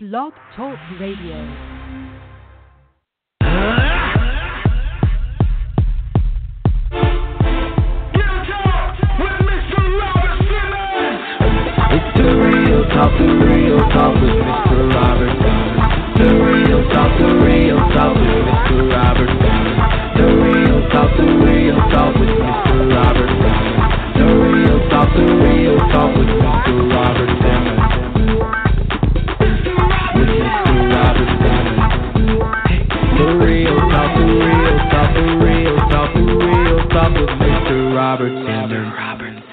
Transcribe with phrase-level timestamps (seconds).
[0.00, 1.34] Blog Talk Radio.
[11.90, 14.94] It's the real talk, the real talk with Mr.
[14.94, 15.34] Robert.
[16.14, 18.94] The real talk, the real talk with Mr.
[18.94, 19.34] Robert.
[20.14, 22.86] The real talk, the real talk with Mr.
[24.14, 26.88] The real talk, the real talk with Mr.
[37.10, 37.94] real talk with Mr.
[37.94, 39.44] Robert Simmons.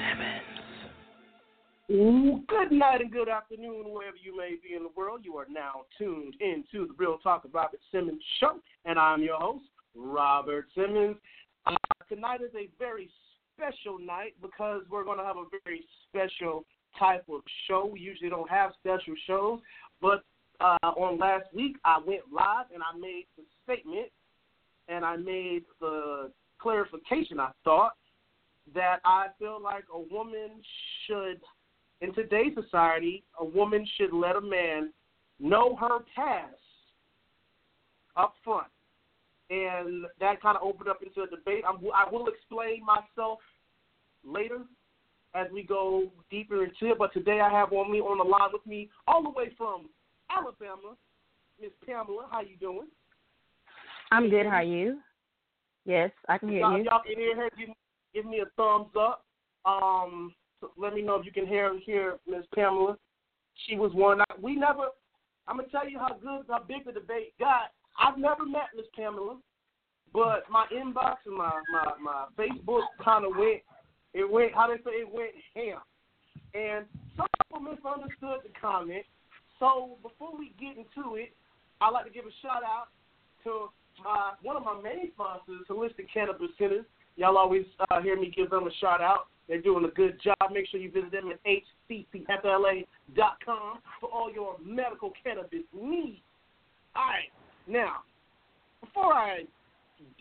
[1.90, 5.20] Ooh, good night and good afternoon, wherever you may be in the world.
[5.22, 9.38] You are now tuned into the Real Talk of Robert Simmons show, and I'm your
[9.38, 9.64] host,
[9.94, 11.16] Robert Simmons.
[11.64, 11.76] Uh,
[12.08, 13.08] tonight is a very
[13.56, 16.64] special night because we're going to have a very special
[16.98, 17.88] type of show.
[17.92, 19.60] We usually don't have special shows,
[20.02, 20.24] but
[20.60, 24.08] uh, on last week I went live and I made the statement
[24.88, 27.40] and I made the clarification.
[27.40, 27.92] I thought
[28.74, 30.50] that I feel like a woman
[31.06, 31.40] should
[32.00, 34.92] in today's society, a woman should let a man
[35.40, 36.54] know her past
[38.16, 38.66] up front.
[39.48, 41.64] And that kind of opened up into a debate.
[41.66, 43.38] I'm, I will explain myself
[44.24, 44.60] later
[45.34, 46.98] as we go deeper into it.
[46.98, 49.88] But today I have on me on the line with me all the way from
[50.30, 50.96] Alabama,
[51.60, 52.26] Miss Pamela.
[52.30, 52.88] How you doing?
[54.10, 54.46] I'm good.
[54.46, 54.98] How are you?
[55.86, 56.84] Yes, I can hear y'all, you.
[56.84, 57.48] y'all can hear her.
[57.56, 57.68] Give,
[58.12, 59.24] give me a thumbs up.
[59.64, 62.98] Um, so let me know if you can hear hear Miss Pamela.
[63.66, 64.20] She was one.
[64.20, 64.88] I, we never.
[65.46, 67.70] I'm gonna tell you how good, how big the debate got.
[67.98, 69.38] I've never met Miss Pamela,
[70.12, 73.62] but my inbox and my my my Facebook kind of went.
[74.12, 74.54] It went.
[74.54, 75.78] How they say it went ham.
[76.52, 76.84] And
[77.16, 79.04] some people misunderstood the comment.
[79.60, 81.32] So before we get into it,
[81.80, 82.88] I'd like to give a shout out
[83.44, 83.70] to
[84.02, 86.84] my one of my main sponsors, Holistic Cannabis Centers.
[87.16, 89.28] Y'all always uh, hear me give them a shout out.
[89.48, 90.36] They're doing a good job.
[90.52, 91.38] Make sure you visit them at
[91.90, 92.86] hccfla.com
[94.00, 96.18] for all your medical cannabis needs.
[96.94, 97.30] All right,
[97.66, 98.02] now,
[98.80, 99.44] before I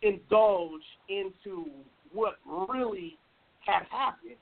[0.03, 1.66] indulge into
[2.13, 2.36] what
[2.69, 3.18] really
[3.66, 4.36] has happened,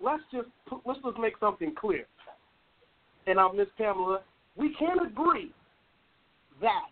[0.00, 2.06] let's just put, let's just make something clear.
[3.26, 4.20] And I'm Miss Pamela.
[4.56, 5.52] We can agree
[6.60, 6.88] that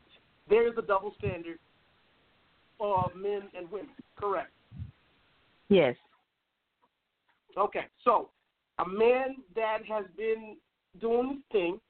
[0.48, 1.58] there is a double standard
[2.80, 3.90] of men and women.
[4.16, 4.50] Correct.
[5.68, 5.96] Yes.
[7.56, 8.30] Okay, so
[8.78, 10.56] a man that has been
[11.00, 11.80] doing his thing,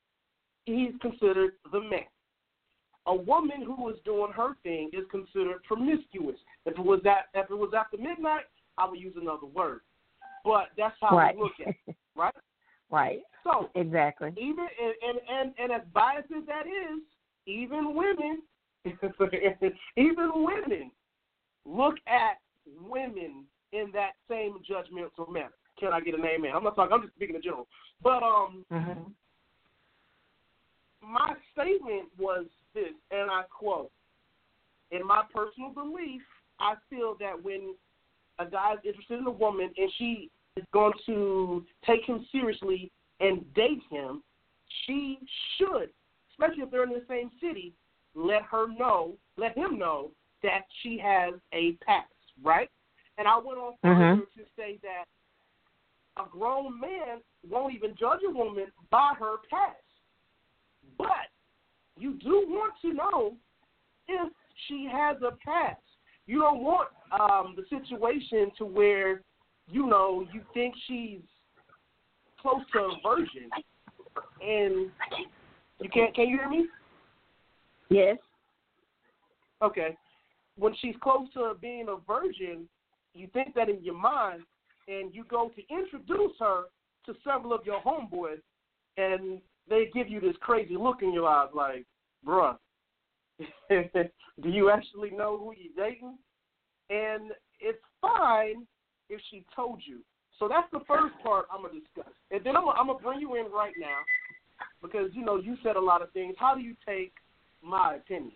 [0.64, 2.06] he's considered the man.
[3.06, 6.36] A woman who is doing her thing is considered promiscuous.
[6.66, 8.44] If it was that, if it was after midnight,
[8.76, 9.80] I would use another word.
[10.44, 11.36] But that's how Right.
[11.36, 12.34] we look at it, right?
[12.90, 13.20] Right.
[13.44, 14.32] So Exactly.
[14.36, 17.00] even and, and and and as biased as that is,
[17.48, 18.42] even women,
[19.96, 20.90] even women
[21.64, 22.38] look at
[22.86, 25.52] women in that same judgmental manner.
[25.80, 26.42] Can I get a name?
[26.42, 26.92] Man, I'm not talking.
[26.92, 27.66] I'm just speaking in general.
[28.02, 29.12] But um, Mhm.
[31.00, 33.90] my statement was this, and I quote:
[34.90, 36.22] "In my personal belief,
[36.58, 37.76] I feel that when
[38.38, 42.90] a guy is interested in a woman and she is going to take him seriously
[43.20, 44.22] and date him,
[44.84, 45.18] she
[45.56, 45.90] should,
[46.38, 47.72] especially if they're in the same city,
[48.14, 50.10] let her know, let him know
[50.42, 52.06] that she has a pass,
[52.42, 52.70] right?
[53.16, 54.32] And I went on further Mhm.
[54.34, 55.08] to say that
[56.16, 59.82] a grown man won't even judge a woman by her past.
[60.96, 61.30] But
[61.96, 63.36] you do want to know
[64.06, 64.32] if
[64.66, 65.82] she has a past.
[66.26, 69.22] You don't want um, the situation to where,
[69.66, 71.22] you know, you think she's
[72.38, 73.50] close to a virgin,
[74.40, 74.92] and
[75.80, 76.14] you can't.
[76.14, 76.66] Can you hear me?
[77.90, 78.18] Yes.
[79.62, 79.96] Okay.
[80.56, 82.68] When she's close to being a virgin,
[83.14, 84.42] you think that in your mind,
[84.88, 86.64] and you go to introduce her
[87.06, 88.40] to several of your homeboys,
[88.96, 91.86] and they give you this crazy look in your eyes, like,
[92.26, 92.56] bruh,
[93.68, 96.18] do you actually know who you're dating?
[96.90, 98.66] And it's fine
[99.08, 100.00] if she told you.
[100.38, 103.20] So that's the first part I'm gonna discuss, and then I'm gonna, I'm gonna bring
[103.20, 103.98] you in right now
[104.82, 106.34] because you know you said a lot of things.
[106.38, 107.12] How do you take
[107.62, 108.32] my opinion?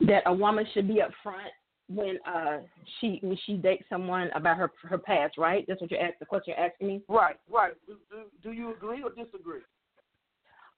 [0.00, 1.48] That a woman should be upfront
[1.88, 2.58] when uh
[3.00, 5.64] she when she dates someone about her her past, right?
[5.66, 6.18] That's what you're asking.
[6.20, 7.02] The question you're asking me.
[7.08, 7.72] Right, right.
[7.86, 9.60] Do, do, do you agree or disagree?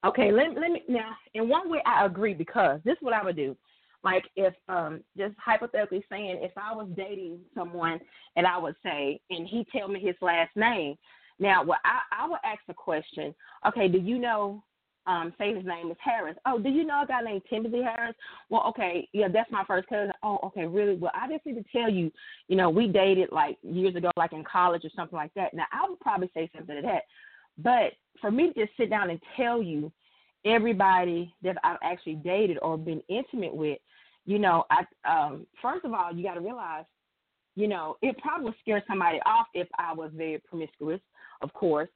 [0.05, 1.11] Okay, let let me now.
[1.35, 3.57] In one way, I agree because this is what I would do.
[4.03, 8.01] Like if um just hypothetically saying, if I was dating someone
[8.37, 10.97] and I would say, and he tell me his last name,
[11.41, 13.35] Now, what I, I would ask a question.
[13.67, 14.63] Okay, do you know?
[15.07, 16.37] Um, say his name is Harris.
[16.47, 18.15] Oh, do you know a guy named Timothy Harris?
[18.51, 20.13] Well, okay, yeah, that's my first cousin.
[20.23, 20.95] Oh, okay, really?
[20.95, 22.13] Well, I just need to tell you,
[22.49, 25.55] you know, we dated like years ago, like in college or something like that.
[25.55, 27.05] Now, I would probably say something to that.
[27.59, 29.91] But for me to just sit down and tell you
[30.45, 33.79] everybody that I've actually dated or been intimate with,
[34.27, 36.85] you know, I um first of all, you got to realize,
[37.61, 41.01] you know, it probably would scare somebody off if I was very promiscuous,
[41.43, 41.89] of course.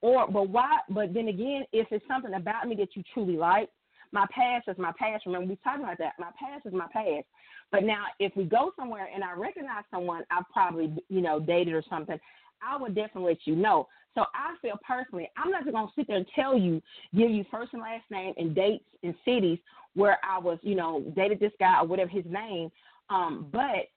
[0.00, 3.68] Or but why but then again, if it's something about me that you truly like,
[4.12, 5.26] my past is my past.
[5.26, 6.14] Remember we talked about that.
[6.18, 7.26] My past is my past.
[7.70, 11.74] But now if we go somewhere and I recognize someone I've probably, you know, dated
[11.74, 12.18] or something,
[12.62, 13.88] I would definitely let you know.
[14.14, 16.82] So I feel personally, I'm not just gonna sit there and tell you,
[17.14, 19.58] give you first and last name and dates and cities
[19.94, 22.70] where I was, you know, dated this guy or whatever his name.
[23.10, 23.88] Um, but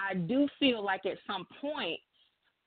[0.00, 2.00] I do feel like at some point,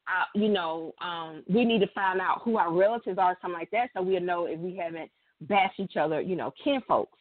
[0.07, 3.71] I, you know, um, we need to find out who our relatives are, something like
[3.71, 5.11] that, so we'll know if we haven't
[5.41, 7.17] bashed each other, you know, kin folks.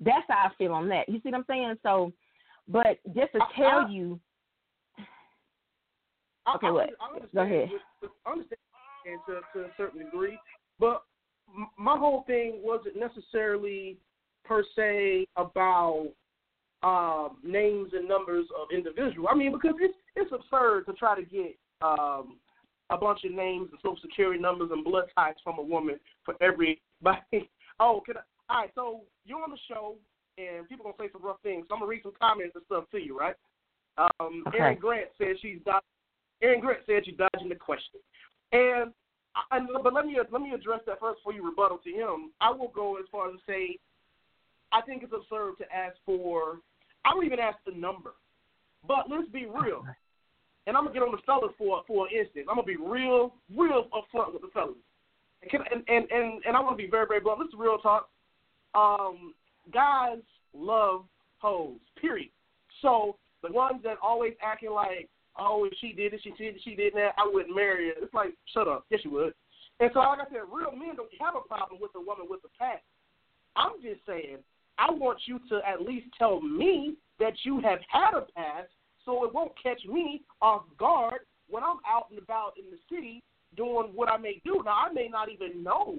[0.00, 1.08] That's how I feel on that.
[1.08, 1.74] You see what I'm saying?
[1.82, 2.12] So,
[2.68, 4.18] but just to tell I, you.
[6.54, 6.90] Okay, I, what?
[7.34, 7.68] Go ahead.
[8.26, 8.58] I understand
[9.26, 10.38] to, to a certain degree,
[10.78, 11.02] but
[11.78, 13.98] my whole thing wasn't necessarily
[14.44, 16.08] per se about
[16.82, 19.28] um, names and numbers of individuals.
[19.30, 22.38] I mean, because it's it's absurd to try to get um,
[22.90, 26.34] a bunch of names and social security numbers and blood types from a woman for
[26.40, 26.80] every.
[27.80, 28.20] oh, can I?
[28.52, 29.94] All right, so you're on the show
[30.38, 31.66] and people are gonna say some rough things.
[31.68, 33.36] So I'm gonna read some comments and stuff to you, right?
[33.98, 34.58] Um, okay.
[34.58, 35.86] Aaron Grant said she's dodging.
[36.42, 38.00] Aaron Grant said she's dodging the question,
[38.52, 38.92] and
[39.50, 42.32] I, but let me let me address that first before you rebuttal to him.
[42.40, 43.78] I will go as far as to say,
[44.72, 46.58] I think it's absurd to ask for.
[47.04, 48.12] I don't even ask the number,
[48.86, 49.84] but let's be real.
[50.66, 52.46] And I'm gonna get on the fellas for for an instance.
[52.48, 54.76] I'm gonna be real, real upfront with the fellas.
[55.42, 57.40] And and and and, and I want to be very very blunt.
[57.40, 58.08] This is real talk.
[58.74, 59.34] Um,
[59.72, 60.18] guys
[60.54, 61.04] love
[61.38, 61.78] hoes.
[62.00, 62.30] Period.
[62.82, 65.08] So the ones that always acting like
[65.38, 67.94] oh, if she did it, she did it, she did that, I wouldn't marry her.
[68.02, 68.84] It's like, shut up.
[68.90, 69.34] Yes, you would.
[69.80, 72.44] And so, like I said, real men don't have a problem with a woman with
[72.44, 72.84] a past.
[73.56, 74.44] I'm just saying,
[74.80, 78.70] I want you to at least tell me that you have had a past
[79.04, 83.22] so it won't catch me off guard when I'm out and about in the city
[83.56, 84.62] doing what I may do.
[84.64, 85.98] Now, I may not even know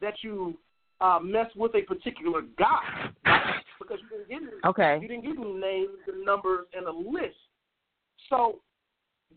[0.00, 0.56] that you
[1.00, 3.10] uh, mess with a particular guy
[3.80, 4.98] because you didn't give me, okay.
[5.00, 7.36] you didn't give me names and numbers and a list.
[8.28, 8.60] So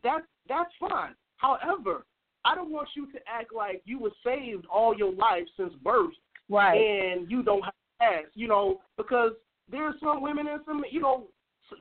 [0.03, 1.15] that's that's fine.
[1.37, 2.05] However,
[2.45, 6.11] I don't want you to act like you were saved all your life since birth,
[6.49, 6.75] right?
[6.75, 7.73] And you don't have
[8.03, 9.31] past, you know, because
[9.69, 11.27] there's some women and some, you know,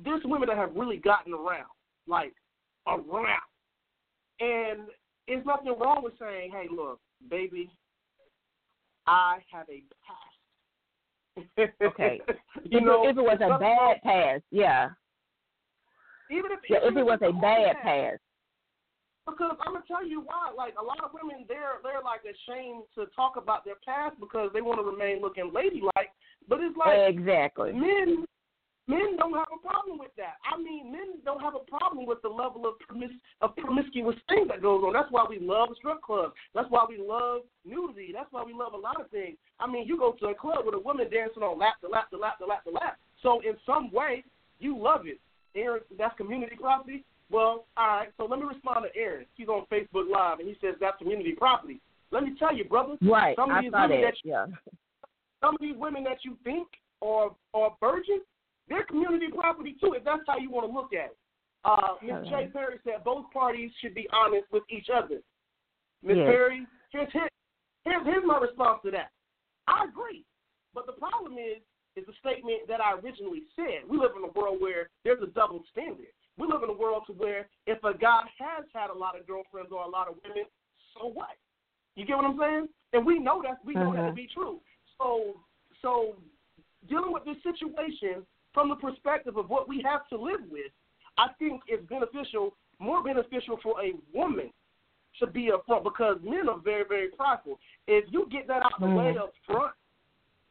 [0.05, 1.67] there's women that have really gotten around,
[2.07, 2.35] like
[2.87, 3.41] around,
[4.41, 4.89] and
[5.29, 7.71] there's nothing wrong with saying, "Hey, look, baby,
[9.07, 10.33] I have a past."
[11.83, 12.21] okay.
[12.65, 14.91] you if, know, if it was a bad past, yeah.
[16.31, 18.19] Even if, yeah, if it was a bad pass.
[19.27, 20.53] Because I'm gonna tell you why.
[20.57, 24.51] Like a lot of women, they're they're like ashamed to talk about their past because
[24.53, 26.11] they want to remain looking ladylike.
[26.49, 28.27] But it's like exactly men.
[28.89, 30.43] Men don't have a problem with that.
[30.43, 34.47] I mean, men don't have a problem with the level of promis- of promiscuous thing
[34.49, 34.93] that goes on.
[34.93, 36.35] That's why we love strip clubs.
[36.53, 38.11] That's why we love nudity.
[38.13, 39.37] That's why we love a lot of things.
[39.61, 42.11] I mean, you go to a club with a woman dancing on lap to lap
[42.11, 42.99] to lap to lap to lap.
[43.23, 44.25] So in some way,
[44.59, 45.21] you love it.
[45.55, 47.05] Aaron, that's community property.
[47.33, 48.09] Well, all right.
[48.19, 49.25] So let me respond to Aaron.
[49.35, 51.81] He's on Facebook Live and he says that's community property.
[52.11, 52.97] Let me tell you, brother.
[53.01, 53.35] Right.
[53.37, 54.03] Some of these women it.
[54.03, 54.47] that you, yeah.
[55.41, 56.69] some of these women that you think
[57.01, 58.23] are are virgins,
[58.69, 59.95] they're community property too.
[59.97, 61.17] If that's how you want to look at it.
[61.65, 62.29] Uh, Ms.
[62.29, 65.23] Jay Perry said both parties should be honest with each other.
[66.03, 66.17] Ms.
[66.19, 66.27] Yes.
[66.27, 67.31] Perry, here's, here's
[67.85, 69.11] here's here's my response to that.
[69.69, 70.25] I agree,
[70.75, 71.63] but the problem is
[71.97, 73.89] is the statement that I originally said.
[73.89, 76.13] We live in a world where there's a double standard.
[76.39, 79.27] We live in a world to where if a guy has had a lot of
[79.27, 80.45] girlfriends or a lot of women,
[80.95, 81.37] so what?
[81.95, 82.69] You get what I'm saying?
[82.95, 84.13] And we know that we know that to Uh-huh.
[84.15, 84.61] be true.
[84.99, 85.41] So
[85.83, 86.17] so
[86.89, 90.73] dealing with this situation from the perspective of what we have to live with,
[91.19, 94.53] I think is beneficial, more beneficial for a woman
[95.19, 97.59] to be up front because men are very, very prideful.
[97.87, 99.19] If you get that out the way Mhm.
[99.23, 99.75] up front,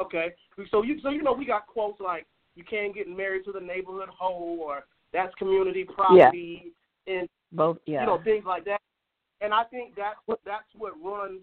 [0.01, 0.35] Okay,
[0.71, 2.27] so you so you know we got quotes like
[2.57, 6.73] you can't get married to the neighborhood hoe or that's community property
[7.07, 7.15] yeah.
[7.15, 8.01] and Both, yeah.
[8.01, 8.81] you know things like that.
[9.41, 11.41] And I think that's what that's what runs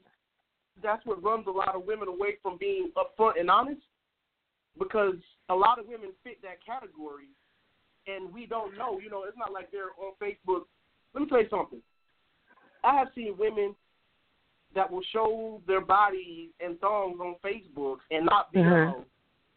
[0.82, 3.82] that's what runs a lot of women away from being upfront and honest
[4.78, 5.16] because
[5.50, 7.28] a lot of women fit that category
[8.08, 9.00] and we don't know.
[9.00, 10.64] You know, it's not like they're on Facebook.
[11.14, 11.82] Let me tell you something.
[12.84, 13.76] I have seen women
[14.76, 18.94] that will show their bodies and thongs on Facebook and not be Mhm.
[18.94, 19.06] alone.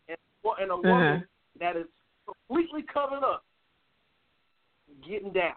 [0.09, 0.19] And,
[0.59, 0.83] and a Mhm.
[0.85, 1.29] woman
[1.59, 1.87] that is
[2.27, 3.45] completely covered up
[5.03, 5.57] getting down.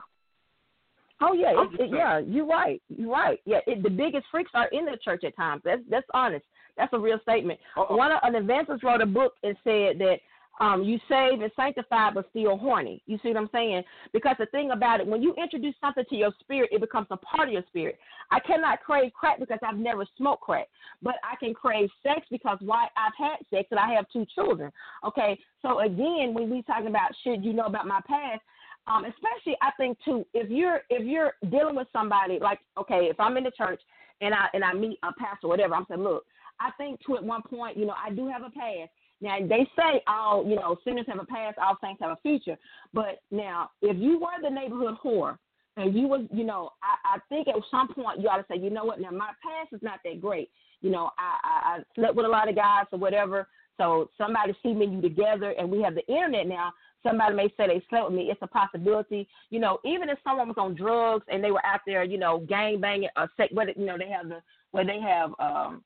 [1.21, 2.17] Oh yeah, it, it, yeah.
[2.19, 2.81] You're right.
[2.89, 3.39] You're right.
[3.45, 5.61] Yeah, it, the biggest freaks are in the church at times.
[5.63, 6.45] That's that's honest.
[6.75, 7.59] That's a real statement.
[7.77, 7.95] Uh-oh.
[7.95, 10.19] One of, an evangelist wrote a book and said that
[10.59, 13.01] um, you saved and sanctified, but still horny.
[13.05, 13.83] You see what I'm saying?
[14.13, 17.17] Because the thing about it, when you introduce something to your spirit, it becomes a
[17.17, 17.97] part of your spirit.
[18.31, 20.67] I cannot crave crack because I've never smoked crack,
[21.01, 24.71] but I can crave sex because why I've had sex and I have two children.
[25.05, 28.41] Okay, so again, when we talking about should you know about my past,
[28.87, 33.19] um, especially I think too, if you're if you're dealing with somebody like okay, if
[33.19, 33.81] I'm in the church
[34.21, 36.25] and I and I meet a pastor or whatever, I'm saying, look,
[36.59, 38.91] I think too at one point, you know, I do have a past.
[39.21, 42.57] Now they say all you know sinners have a past, all saints have a future.
[42.93, 45.37] But now, if you were the neighborhood whore
[45.77, 48.59] and you was, you know, I, I think at some point you ought to say,
[48.59, 48.99] you know what?
[48.99, 50.49] Now my past is not that great.
[50.81, 53.47] You know, I, I, I slept with a lot of guys or whatever.
[53.77, 56.71] So somebody see me you together, and we have the internet now.
[57.03, 58.31] Somebody may say they slept with me.
[58.31, 59.27] It's a possibility.
[59.49, 62.39] You know, even if someone was on drugs and they were out there, you know,
[62.47, 64.41] gang banging or sex, what you know, they have the
[64.71, 65.83] where they have um,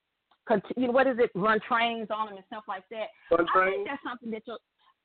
[0.75, 1.31] you know, what is it?
[1.35, 3.07] Run trains on them and stuff like that.
[3.29, 3.73] Fun I train.
[3.73, 4.57] think that's something that you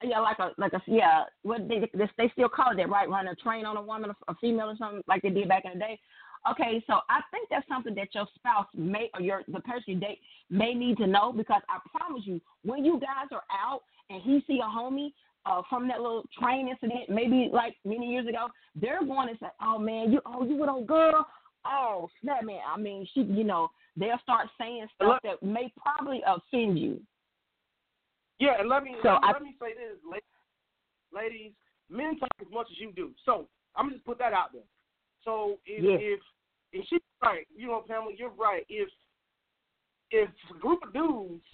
[0.02, 3.08] yeah, like a like a yeah, what they they, they still call it that, right?
[3.08, 5.64] Run a train on a woman, a, a female or something like they did back
[5.64, 6.00] in the day.
[6.50, 9.96] Okay, so I think that's something that your spouse may or your the person you
[9.96, 10.18] date
[10.50, 14.44] may need to know because I promise you, when you guys are out and he
[14.46, 15.12] see a homie
[15.46, 19.48] uh, from that little train incident, maybe like many years ago, they're going to say,
[19.62, 21.26] "Oh man, you oh you on girl,
[21.64, 26.22] oh snap man." I mean, she you know they'll start saying stuff that may probably
[26.26, 27.00] offend you.
[28.38, 31.52] Yeah, and let me So let, me I- let me say this, la- ladies,
[31.88, 33.12] men talk as much as you do.
[33.24, 33.46] So
[33.76, 34.62] I'm just put that out there.
[35.24, 35.96] So if Yeah.
[35.98, 36.20] if
[36.72, 38.64] if she's right, you know, Pamela, you're right.
[38.68, 38.88] If
[40.10, 41.44] if a group of dudes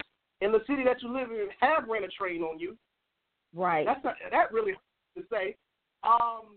[0.40, 2.76] in the city that you live in have ran a train on you,
[3.52, 3.85] Right.
[3.87, 4.73] that's not that really
[5.16, 5.56] to say.
[6.02, 6.56] Um,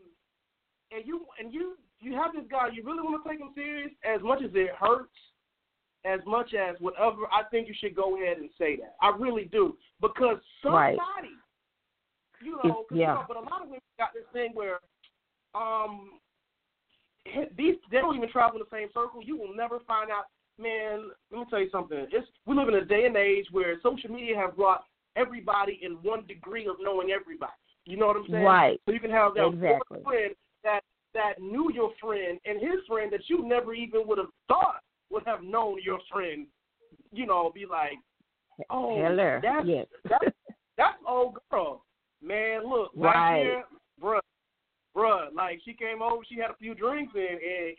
[0.91, 2.69] and you and you you have this guy.
[2.69, 5.15] You really want to take him serious, as much as it hurts,
[6.05, 7.27] as much as whatever.
[7.31, 8.95] I think you should go ahead and say that.
[9.01, 11.29] I really do because somebody, Right.
[12.41, 14.79] you know, 'cause, you know, but a lot of women got this thing where,
[15.55, 16.19] um,
[17.55, 19.24] these they don't even travel in the same circle.
[19.24, 20.25] You will never find out.
[20.60, 21.98] Man, let me tell you something.
[22.12, 25.93] It's we live in a day and age where social media have brought everybody in
[26.03, 27.53] one degree of knowing everybody.
[27.86, 28.43] You know what I'm saying?
[28.43, 28.81] Right.
[28.86, 30.03] So you can have that Exactly.
[30.03, 30.83] friend that
[31.13, 34.81] that knew your friend and his friend that you never even would have thought
[35.13, 36.48] would have known your friend.
[37.12, 37.93] You know, be like,
[38.70, 39.39] oh, Hello.
[39.41, 39.86] that's yes.
[40.10, 40.25] that's
[40.77, 41.84] that's old girl.
[42.22, 43.63] Man, look, Right.
[44.01, 44.20] bruh,
[44.96, 47.75] bruh, like she came over, she had a few drinks and and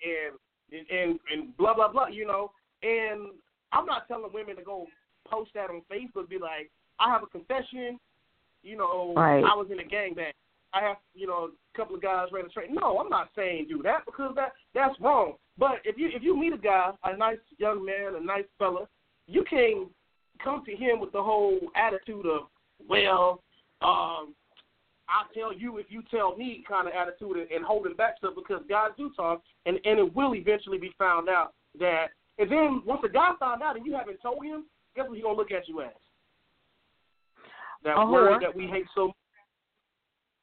[0.72, 2.52] and and, and blah blah blah, you know.
[2.82, 3.32] And
[3.72, 4.86] I'm not telling women to go
[5.28, 7.98] post that on Facebook, be like, I have a confession,
[8.62, 9.42] you know, Right.
[9.42, 10.32] I was in a gangbang.
[10.74, 12.74] I have, you know, a couple of guys ran a train.
[12.74, 15.34] No, I'm not saying do that because that that's wrong.
[15.56, 18.88] But if you if you meet a guy, a nice young man, a nice fella,
[19.26, 19.86] you can
[20.42, 22.48] come to him with the whole attitude of,
[22.88, 23.42] well,
[23.82, 24.34] um,
[25.08, 28.34] I'll tell you if you tell me kind of attitude and, and holding back stuff
[28.34, 32.08] because guys do talk and, and it will eventually be found out that
[32.38, 34.64] and then once the guy found out and you haven't told him,
[34.96, 35.90] guess what he gonna look at you as?
[37.84, 39.12] That A word that we hate so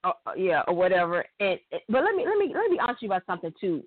[0.03, 1.25] uh, yeah, or whatever.
[1.39, 3.83] And but let me let me let me ask you about something too.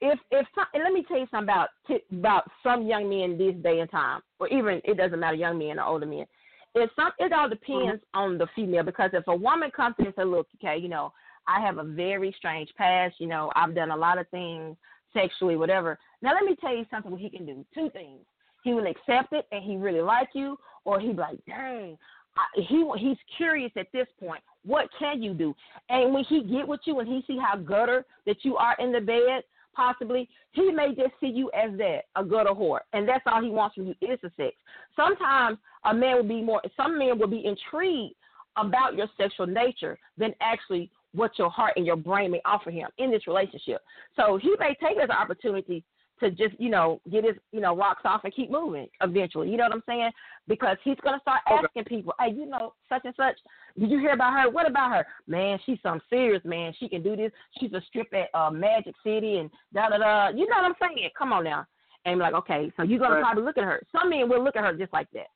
[0.00, 3.36] If if some, and let me tell you something about t- about some young men
[3.36, 6.26] this day and time, or even it doesn't matter, young men or older men.
[6.74, 7.54] If some, it all mm-hmm.
[7.54, 10.78] depends on the female because if a woman comes to me and says, "Look, okay,
[10.78, 11.12] you know,
[11.48, 13.16] I have a very strange past.
[13.18, 14.76] You know, I've done a lot of things
[15.12, 17.10] sexually, whatever." Now let me tell you something.
[17.10, 18.20] What he can do, two things.
[18.62, 21.98] He will accept it and he really like you, or he be like, "Dang."
[22.36, 24.42] I, he he's curious at this point.
[24.64, 25.54] What can you do?
[25.88, 28.92] And when he get with you and he see how gutter that you are in
[28.92, 29.42] the bed,
[29.78, 33.40] possibly, he may just see you as that, a good or whore, and that's all
[33.40, 34.56] he wants from you is the sex.
[34.96, 38.14] Sometimes a man will be more, some men will be intrigued
[38.56, 42.88] about your sexual nature than actually what your heart and your brain may offer him
[42.98, 43.80] in this relationship.
[44.16, 45.84] So he may take it as an opportunity
[46.20, 49.50] to just, you know, get his, you know, rocks off and keep moving eventually.
[49.50, 50.10] You know what I'm saying?
[50.46, 53.36] Because he's gonna start asking people, Hey, you know, such and such,
[53.78, 54.50] did you hear about her?
[54.50, 55.06] What about her?
[55.26, 56.72] Man, she's some serious man.
[56.78, 57.32] She can do this.
[57.58, 60.28] She's a strip at uh, Magic City and da da da.
[60.28, 61.08] You know what I'm saying?
[61.16, 61.66] Come on now.
[62.04, 63.22] And I'm like, okay, so you're gonna Right.
[63.24, 63.82] probably look at her.
[63.92, 65.26] Some men will look at her just like that.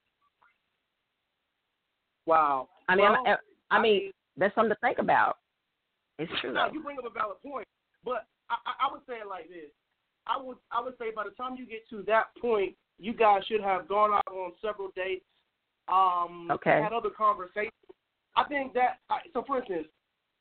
[2.26, 2.68] Wow.
[2.88, 5.38] I mean, Well, I, I mean, that's something to think about.
[6.18, 6.52] It's true.
[6.52, 7.66] No, you bring up a valid point,
[8.04, 9.70] but I, I, I would say it like this.
[10.26, 13.42] I would I would say by the time you get to that point, you guys
[13.46, 15.24] should have gone out on several dates,
[15.88, 16.80] um, Okay.
[16.82, 17.72] had other conversations.
[18.36, 19.42] I think that I- so.
[19.42, 19.88] For instance,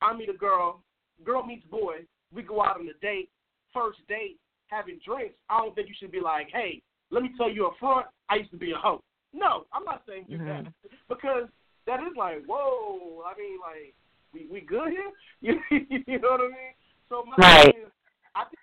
[0.00, 0.82] I meet a girl,
[1.24, 2.06] girl meets boy.
[2.32, 3.28] We go out on a date,
[3.72, 5.36] first date, having drinks.
[5.50, 8.36] I don't think you should be like, hey, let me tell you up front, I
[8.36, 9.02] used to be a hoe.
[9.34, 10.72] No, I'm not saying do that Mhm.
[11.08, 11.48] because
[11.86, 13.22] that is like, whoa.
[13.26, 13.94] I mean, like,
[14.32, 15.12] we we good here?
[15.40, 15.60] You,
[16.06, 16.74] you know what I mean?
[17.08, 17.76] So my Right.
[17.76, 17.92] is,
[18.34, 18.58] I think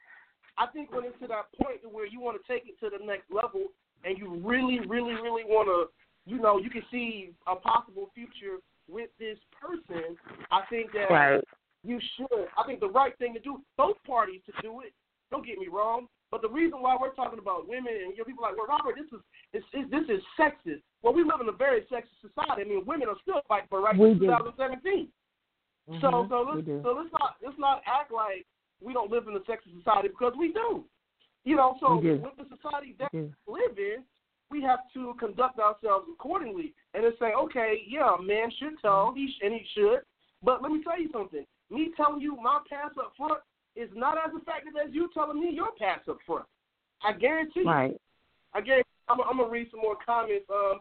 [0.60, 3.04] I think when it's to that point where you want to take it to the
[3.04, 3.72] next level,
[4.04, 5.88] and you really, really, really want to,
[6.30, 8.60] you know, you can see a possible future
[8.92, 10.20] with this person.
[10.52, 11.44] I think that Right.
[11.84, 12.48] you should.
[12.58, 14.94] I think the right thing to do, both parties to do it.
[15.32, 18.26] Don't get me wrong, but the reason why we're talking about women and you know,
[18.26, 19.24] people like, well, Robert, this is
[19.54, 20.82] this is this is sexist.
[21.02, 22.62] Well, we live in a very sexist society.
[22.62, 25.08] I mean, women are still fighting for rights in 2017.
[26.02, 28.46] So Mhm, so we let's so let's not let's not act like
[28.82, 30.84] we don't live in a sexist society because we do.
[31.46, 34.04] You know, so with the society that We we live in,
[34.52, 39.14] we have to conduct ourselves accordingly and then say, okay, yeah, a man should tell,
[39.16, 40.00] he sh- and he should.
[40.44, 41.46] But let me tell you something.
[41.70, 43.40] Me telling you my past up front
[43.76, 46.46] is not as effective as you telling me your past up front.
[47.04, 47.62] I guarantee.
[47.62, 47.68] you.
[47.68, 48.00] Right.
[48.54, 48.90] I guarantee.
[49.08, 50.46] I'm, I'm gonna read some more comments.
[50.50, 50.80] Um,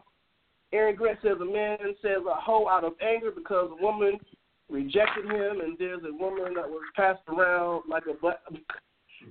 [0.71, 4.19] Aaron Grant says a man says a hoe out of anger because a woman
[4.69, 8.41] rejected him, and there's a woman that was passed around like a but.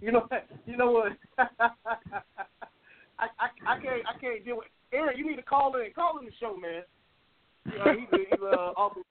[0.01, 0.29] You know,
[0.67, 1.13] you know what?
[1.39, 5.17] I, I I can't I can't deal with Aaron.
[5.17, 6.83] You need to call in call in the show, man.
[7.67, 9.03] Yeah, he's a, he's a awesome,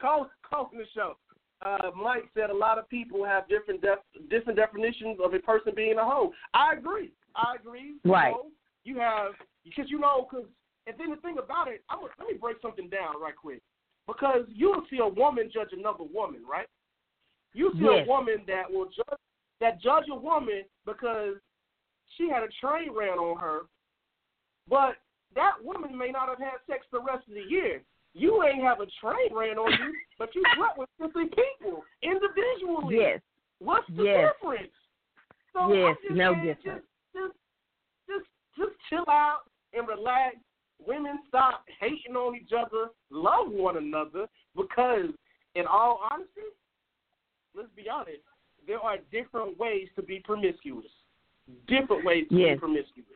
[0.00, 1.16] call call in the show.
[1.64, 5.72] Uh, Mike said a lot of people have different def- different definitions of a person
[5.74, 6.32] being a hoe.
[6.54, 7.12] I agree.
[7.36, 7.94] I agree.
[8.04, 8.32] Right.
[8.32, 8.46] know,
[8.84, 9.32] You have
[9.64, 10.46] because you know because
[10.86, 13.62] and then the thing about it, I'm let me break something down right quick
[14.06, 16.66] because you'll see a woman judge another woman, right?
[17.54, 18.06] You see Yes.
[18.06, 19.18] a woman that will judge
[19.60, 21.36] that judge a woman because
[22.16, 23.66] she had a train ran on her,
[24.68, 24.96] but
[25.34, 27.82] that woman may not have had sex the rest of the year.
[28.14, 32.96] You ain't have a train ran on you, but you slept with 50 people individually.
[32.96, 33.20] Yes.
[33.60, 34.34] What's the Yes.
[34.34, 34.72] difference?
[35.52, 36.62] So Yes, no difference.
[36.64, 36.84] Just,
[37.14, 37.34] just,
[38.08, 40.36] just, just chill out and relax.
[40.86, 42.88] Women stop hating on each other.
[43.10, 45.10] Love one another because,
[45.54, 46.40] in all honesty,
[47.54, 48.22] let's be honest,
[48.66, 50.86] there are different ways to be promiscuous.
[51.66, 52.56] Different ways to Yes.
[52.56, 53.08] be promiscuous.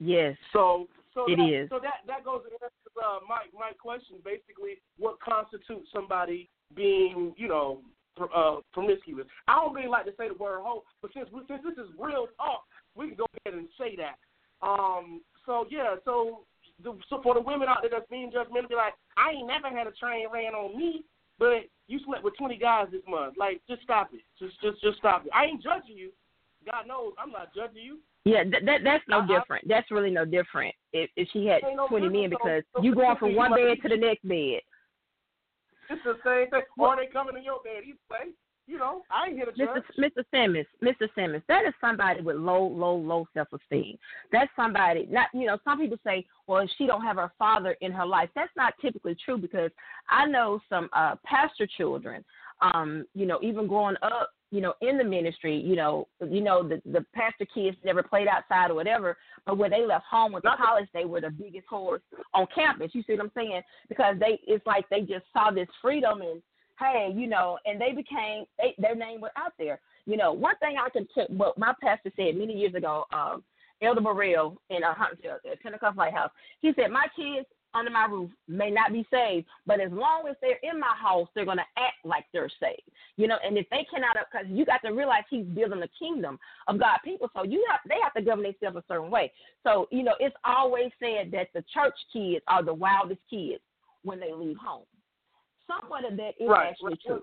[0.00, 0.36] Yes.
[0.52, 1.68] So, so It that, is.
[1.70, 4.16] So that that goes to answer uh, my my question.
[4.24, 7.80] Basically, what constitutes somebody being, you know,
[8.16, 9.26] pr- uh, promiscuous?
[9.46, 11.90] I don't really like to say the word hoe, but since we, since this is
[11.98, 12.64] real talk,
[12.96, 14.18] we can go ahead and say that.
[14.66, 15.20] Um.
[15.46, 15.94] So yeah.
[16.04, 16.40] So
[16.82, 19.86] so for the women out there that's being judgmental, be like, I ain't never had
[19.86, 21.04] a train ran on me,
[21.38, 23.34] but you slept with twenty guys this month.
[23.38, 24.20] Like, just stop it.
[24.38, 25.32] Just just just stop it.
[25.34, 26.10] I ain't judging you.
[26.66, 27.98] God knows I'm not judging you.
[28.24, 29.68] Yeah, that, that that's no I- I- different.
[29.68, 32.94] That's really no different if if she had no twenty men because so- so you
[32.94, 34.60] going from one bed to the next bed.
[35.90, 36.62] It's the same thing.
[36.78, 38.32] Or they coming to your bed either way.
[38.66, 39.74] You know, I ain't here to Mr.
[39.74, 39.82] judge.
[39.98, 40.24] Mr.
[40.30, 41.06] Simmons, Mr.
[41.14, 43.98] Simmons, that is somebody with low, low, low self esteem.
[44.32, 47.92] That's somebody not you know, some people say, Well, she don't have her father in
[47.92, 48.30] her life.
[48.34, 49.70] That's not typically true because
[50.08, 52.24] I know some uh pastor children,
[52.62, 56.66] um, you know, even growing up, you know, in the ministry, you know, you know,
[56.66, 60.42] the the pastor kids never played outside or whatever, but when they left home with
[60.42, 62.00] the the- college, they were the biggest whores
[62.32, 62.92] on campus.
[62.94, 63.60] You see what I'm saying?
[63.90, 66.40] Because they it's like they just saw this freedom and
[66.78, 69.80] hey, you know, and they became they, their name was out there.
[70.06, 73.42] You know, one thing I can tell, what my pastor said many years ago, um,
[73.82, 78.30] Elder Morrell in a Huntsville at Pentecost Lighthouse, he said, my kids under my roof
[78.48, 81.64] may not be saved, but as long as they're in my house, they're going to
[81.76, 82.88] act like they're saved.
[83.16, 86.38] You know, and if they cannot, because you got to realize he's building the kingdom
[86.68, 89.32] of God people, so you have they have to govern themselves a certain way.
[89.64, 93.60] So you know, it's always said that the church kids are the wildest kids
[94.02, 94.84] when they leave home.
[95.66, 97.00] Somewhat of that is Right, actually right.
[97.06, 97.22] true.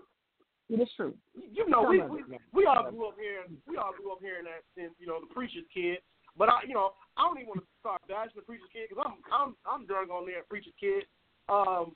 [0.69, 1.13] It is true.
[1.35, 3.43] You know, Some we we, it, we all grew up here.
[3.67, 5.99] We all grew up hearing that since you know the preacher's kid.
[6.37, 9.03] But I, you know, I don't even want to start bashing the preacher's kid because
[9.03, 11.03] I'm I'm I'm drunk on there, preacher's kid.
[11.49, 11.91] Um,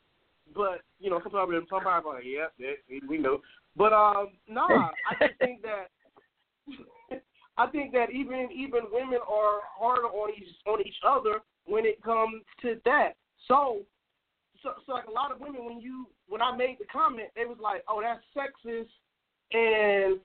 [0.53, 3.39] but you know, sometimes somebody like, yeah, yeah, we know.
[3.75, 5.87] But um, nah, I just think that
[7.57, 12.01] I think that even even women are harder on each on each other when it
[12.03, 13.13] comes to that.
[13.47, 13.81] So,
[14.63, 17.45] so, so like a lot of women, when you when I made the comment, they
[17.45, 18.89] was like, "Oh, that's sexist,"
[19.51, 20.19] and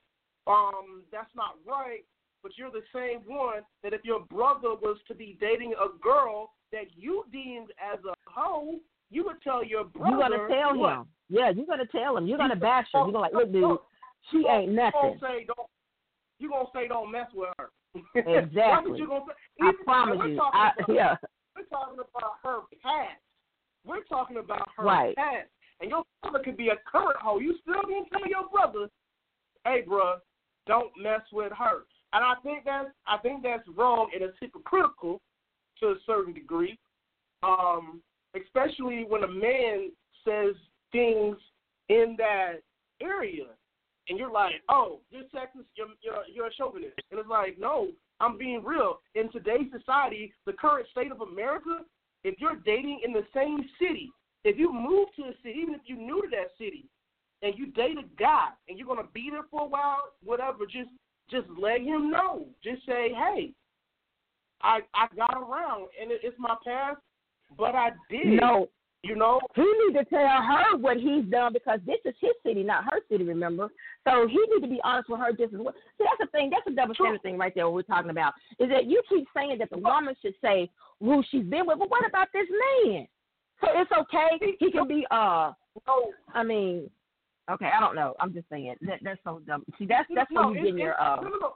[0.47, 2.05] um, that's not right.
[2.43, 6.51] But you're the same one that if your brother was to be dating a girl
[6.71, 8.79] that you deemed as a hoe,
[9.11, 10.17] you would tell your brother.
[10.17, 10.93] You're gonna tell what?
[10.93, 11.05] him.
[11.29, 12.25] Yeah, you're gonna tell him.
[12.25, 13.01] You're gonna bash him.
[13.01, 13.77] You're gonna like, look, dude,
[14.31, 15.13] she ain't nothing.
[15.13, 15.69] You gonna say don't.
[16.39, 17.69] You gonna say don't mess with her.
[18.15, 18.91] That's Exactly.
[18.91, 19.65] what you gonna say.
[19.65, 20.41] I Even- promise we're you.
[20.41, 21.15] I, yeah.
[21.55, 23.19] We're talking about her past.
[23.85, 25.15] We're talking about her Right.
[25.15, 25.49] past.
[25.79, 27.39] And your brother could be a current hoe.
[27.39, 28.89] You still gonna tell your brother,
[29.65, 30.21] hey, bruh,
[30.67, 31.85] don't mess with her.
[32.13, 35.21] And I think that's I think that's wrong and it's hypocritical
[35.79, 36.77] to a certain degree.
[37.43, 38.03] Um,
[38.35, 39.91] especially when a man
[40.23, 40.55] says
[40.91, 41.37] things
[41.89, 42.61] in that
[43.01, 43.47] area,
[44.07, 47.91] and you're like, "Oh, you're sexist, you're you're, you're a chauvinist," and it's like, "No,
[48.19, 49.01] I'm being real.
[49.15, 51.83] In today's society, the current state of America,
[52.23, 54.11] if you're dating in the same city,
[54.43, 56.85] if you move to a city, even if you're new to that city,
[57.41, 60.89] and you date a guy, and you're gonna be there for a while, whatever, just
[61.29, 62.45] just let him know.
[62.63, 63.53] Just say, "Hey,
[64.61, 66.99] I I got around, and it, it's my past,
[67.57, 68.69] but I did." No,
[69.03, 72.61] You know, he need to tell her what he's done because this is his city,
[72.61, 73.23] not her city.
[73.23, 73.69] Remember,
[74.07, 75.73] so he need to be honest with her just as well.
[75.97, 76.51] See, that's the thing.
[76.51, 77.65] That's a double standard thing right there.
[77.65, 81.23] What we're talking about is that you keep saying that the woman should say who
[81.31, 82.45] she's been with, but what about this
[82.85, 83.07] man?
[83.59, 84.55] So it's okay.
[84.59, 85.07] He can be.
[85.09, 85.53] Uh,
[85.87, 86.89] Oh, I mean,
[87.49, 87.69] okay.
[87.75, 88.13] I don't know.
[88.19, 89.63] I'm just saying that that's so dumb.
[89.79, 91.01] See, that's that's no, when you get your.
[91.01, 91.53] Uh, no, no,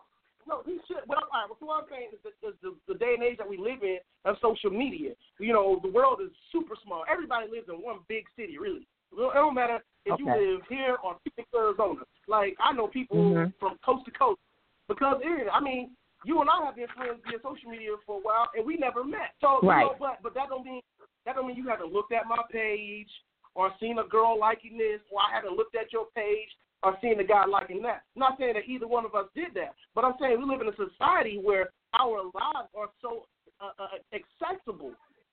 [0.47, 0.61] no.
[0.65, 1.03] He should.
[1.07, 1.49] Well, all right.
[1.49, 3.83] Well, what I'm saying is that the, the, the day and age that we live
[3.83, 5.11] in of social media.
[5.39, 7.03] You know, the world is super small.
[7.11, 8.87] Everybody lives in one big city, really.
[9.11, 12.01] It don't matter if you live here or Phoenix, Arizona.
[12.27, 13.53] Like I know people Mhm.
[13.59, 14.41] from coast to coast
[14.87, 18.21] because it, I mean, you and I have been friends via social media for a
[18.21, 19.33] while, and we never met.
[19.41, 20.81] So, you know, but but that don't mean
[21.25, 23.09] that don't mean you haven't looked at my page
[23.53, 26.49] or seen a girl liking this, or I haven't looked at your page
[26.85, 28.03] or seen a guy liking that.
[28.15, 30.67] Not saying that either one of us did that, but I'm saying we live in
[30.67, 31.69] a society where
[31.99, 33.25] our lives are so
[33.59, 34.91] uh, uh, accessible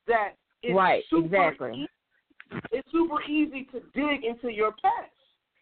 [0.09, 1.83] that it's Right, super exactly.
[1.83, 1.89] e-
[2.71, 5.13] it's super easy to dig into your past.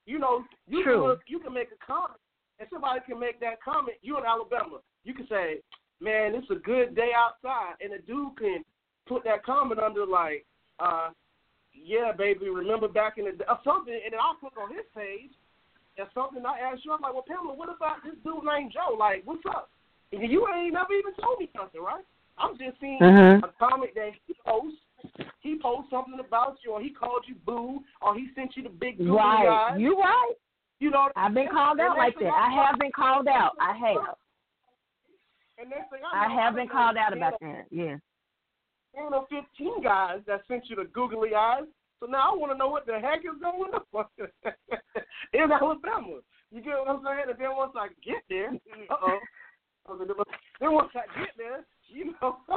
[0.06, 0.94] You know, you True.
[0.94, 2.20] can look, you can make a comment,
[2.58, 3.96] and somebody can make that comment.
[4.02, 5.60] You in Alabama, you can say,
[6.00, 8.64] "Man, it's a good day outside," and a dude can
[9.06, 10.46] put that comment under like,
[10.78, 11.10] uh,
[11.72, 14.86] "Yeah, baby, remember back in the day," or something, and then I'll click on his
[14.94, 15.30] page,
[16.00, 18.96] and something I asked you, I'm like, "Well, Pamela, what about this dude named Joe?
[18.96, 19.70] Like, what's up?"
[20.12, 22.04] And you ain't never even told me something, right?
[22.38, 23.44] I'm just seeing Mhm.
[23.44, 24.80] a comment that he posts.
[25.40, 28.68] He posts something about you, or he called you boo, or he sent you the
[28.70, 29.48] big googly right.
[29.48, 29.80] eyes.
[29.80, 30.34] You right.
[30.78, 32.32] You know, I've been called out like that.
[32.32, 33.54] I have been called out.
[33.60, 34.16] I have.
[35.58, 37.66] And next thing I know, have been called out about that.
[37.70, 37.98] Yeah.
[38.94, 41.66] ten or fifteen guys that sent you the googly eyes.
[42.00, 44.04] So now I want to know what the heck is going on
[45.34, 46.20] in Alabama.
[46.50, 47.28] You get what I'm saying?
[47.28, 48.50] And then once I get there,
[48.90, 49.18] uh oh.
[50.60, 52.38] Then once I get there, you know.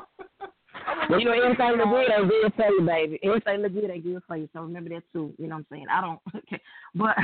[1.09, 3.19] Well, you know, everything look good ain't good for you, baby.
[3.23, 4.49] Everything look good ain't good for you.
[4.53, 5.33] So remember that too.
[5.37, 5.85] You know what I'm saying?
[5.91, 6.19] I don't.
[6.35, 6.61] Okay.
[6.95, 7.15] But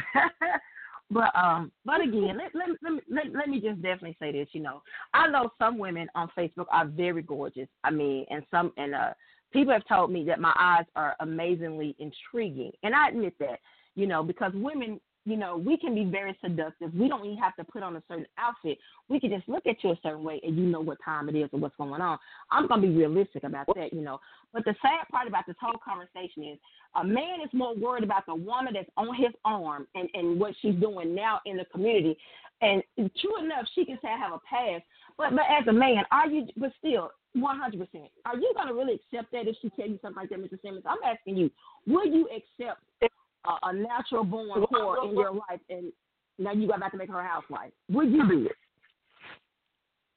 [1.12, 4.48] but um but again, let let let me, let, let me just definitely say this.
[4.52, 4.82] You know,
[5.14, 7.68] I know some women on Facebook are very gorgeous.
[7.84, 9.14] I mean, and some and uh
[9.52, 13.60] people have told me that my eyes are amazingly intriguing, and I admit that.
[13.96, 15.00] You know, because women.
[15.26, 16.92] You know, we can be very seductive.
[16.96, 18.80] We don't even have to put on a certain outfit.
[19.10, 21.36] We can just look at you a certain way and you know what time it
[21.36, 22.18] is or what's going on.
[22.50, 24.20] I'm gonna be realistic about that, you know.
[24.54, 26.58] But the sad part about this whole conversation is
[26.96, 30.56] a man is more worried about the woman that's on his arm and, and what
[30.62, 32.18] she's doing now in the community.
[32.62, 34.84] And true enough, she can say I have a past.
[35.20, 38.74] But but as a man, are you but still one hundred percent, are you gonna
[38.74, 40.60] really accept that if she tell you something like that, Mr.
[40.62, 40.86] Simmons?
[40.88, 41.52] I'm asking you,
[41.86, 45.92] will you accept a, a natural born whore in your life and
[46.40, 47.72] now you got about to make her a housewife?
[47.92, 48.56] Would you do it?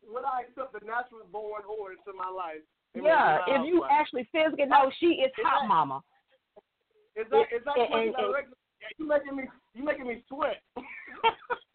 [0.06, 2.62] Would I accept the natural born whore into my life?
[2.94, 6.00] Yeah, if you actually physically know she is hot mama.
[7.16, 8.54] Is that is that and- question and- and- directly?
[8.98, 10.62] You making me you making me sweat.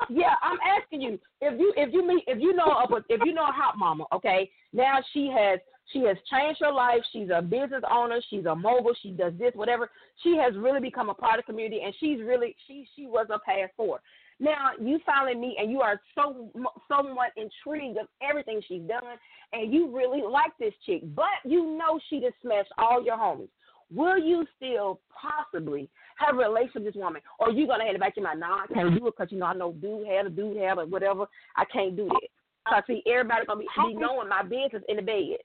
[0.10, 3.34] Yeah, I'm asking you if you if you meet if you know a, if you
[3.34, 4.50] know a hot mama, okay?
[4.72, 5.60] Now she has
[5.94, 7.02] She has changed her life.
[7.12, 8.20] She's a business owner.
[8.30, 8.94] She's a mogul.
[9.02, 9.90] She does this, whatever.
[10.24, 13.28] She has really become a part of the community, and she's really she she was
[13.30, 14.02] a path forward.
[14.40, 16.52] Now you finally meet, and you are so
[16.88, 19.18] somewhat intrigued of everything she's done,
[19.54, 23.50] and you really like this chick, but you know she just smashed all your homies.
[23.94, 27.96] Will you still possibly have a relationship with this woman, or are you gonna have
[27.96, 30.08] it back in my nah, I can't do it because you know I know dude
[30.08, 31.26] had a dude had or whatever.
[31.56, 32.30] I can't do that.
[32.70, 35.38] So I see, everybody gonna be, be knowing my business in the bed.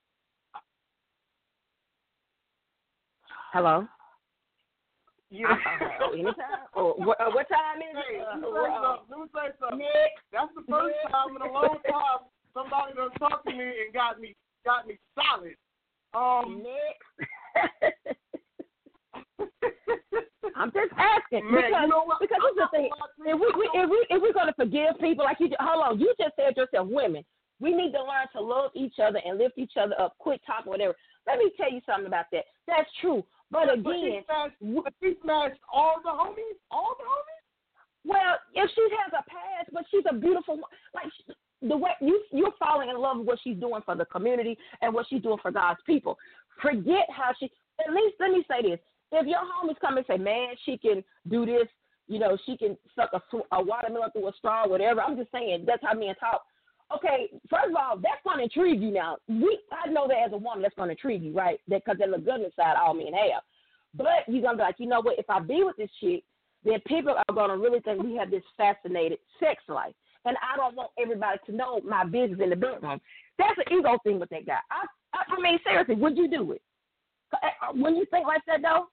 [3.52, 3.86] Hello.
[5.30, 5.48] Yeah.
[5.48, 6.34] Uh, anytime.
[6.74, 8.26] Or what, uh, what time is Hey, it?
[8.28, 8.96] let me Uh, uh.
[9.08, 9.78] Let me say something.
[9.78, 10.12] Nick.
[10.32, 14.20] That's the first time in a long time somebody done talked to me and got
[14.20, 15.56] me got me solid.
[16.14, 18.16] Um, Nick.
[20.56, 22.90] I'm just asking Man, because you know because I'm this the thing.
[22.92, 25.38] not gonna lie to If we, we if we if we're gonna forgive people like
[25.40, 27.24] you, hold on, you just said yourself, women,
[27.60, 30.18] we need to learn to love each other and lift each other up.
[30.18, 30.94] Quit talking, whatever.
[31.26, 32.44] Let me tell you something about that.
[32.66, 33.24] That's true.
[33.50, 37.44] But again, but she smashed all the homies, all the homies.
[38.04, 40.58] well, if she has a past, but she's a beautiful,
[40.94, 41.06] like
[41.60, 44.92] the way you you're falling in love with what she's doing for the community and
[44.92, 46.18] what she's doing for God's people.
[46.60, 47.50] Forget how she.
[47.86, 48.80] At least let me say this:
[49.12, 51.68] if your homies come and say, "Man, she can do this,"
[52.08, 53.20] you know, she can suck a,
[53.54, 55.00] a watermelon through a straw, whatever.
[55.00, 56.42] I'm just saying that's how men talk.
[56.94, 59.16] Okay, first of all, that's going to intrigue you now.
[59.26, 61.58] We, I know that as a woman, that's going to intrigue you, right?
[61.66, 63.42] Because there's a good inside all men have.
[63.94, 65.18] But you're going to be like, you know what?
[65.18, 66.22] If I be with this chick,
[66.64, 69.94] then people are going to really think we have this fascinated sex life.
[70.24, 73.00] And I don't want everybody to know my business in the bedroom.
[73.38, 74.58] That's an ego thing with that guy.
[74.70, 76.62] I, I, I mean, seriously, would you do it?
[77.32, 78.86] Uh, When you think like that, though?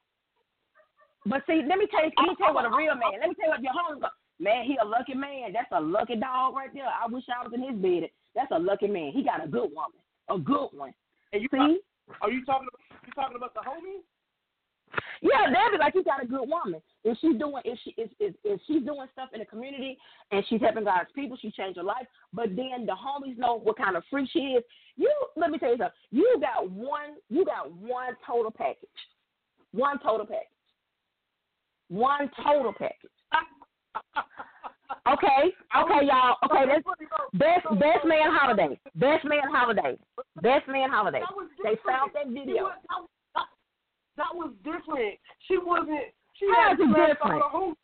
[1.25, 3.19] But see, let me tell you, let me tell you what a real man.
[3.19, 4.03] Let me tell you what your home.
[4.39, 5.51] Man, he a lucky man.
[5.51, 6.87] That's a lucky dog right there.
[6.87, 8.09] I wish I was in his bed.
[8.35, 9.11] That's a lucky man.
[9.11, 10.93] He got a good woman, a good one.
[11.33, 11.79] And you See?
[12.21, 12.67] are you talking
[13.05, 14.01] you talking about the homies?
[15.21, 16.81] Yeah, that'd be like you got a good woman.
[17.03, 19.97] If she's doing if she if, if if she's doing stuff in the community
[20.31, 22.07] and she's helping God's people, she changed her life.
[22.33, 24.63] But then the homies know what kind of freak she is.
[24.95, 25.95] You let me tell you something.
[26.11, 28.87] You got one you got one total package.
[29.71, 30.47] One total package.
[31.89, 33.09] One total package.
[35.07, 36.37] Okay, okay, y'all.
[36.45, 36.85] Okay, that's
[37.33, 38.79] best best man holiday.
[38.95, 39.97] Best man holiday.
[40.41, 41.21] Best man holiday.
[41.63, 42.69] They found that video.
[44.17, 45.17] that, was different.
[45.47, 46.13] She wasn't.
[46.37, 47.77] She How had is it smashed all different?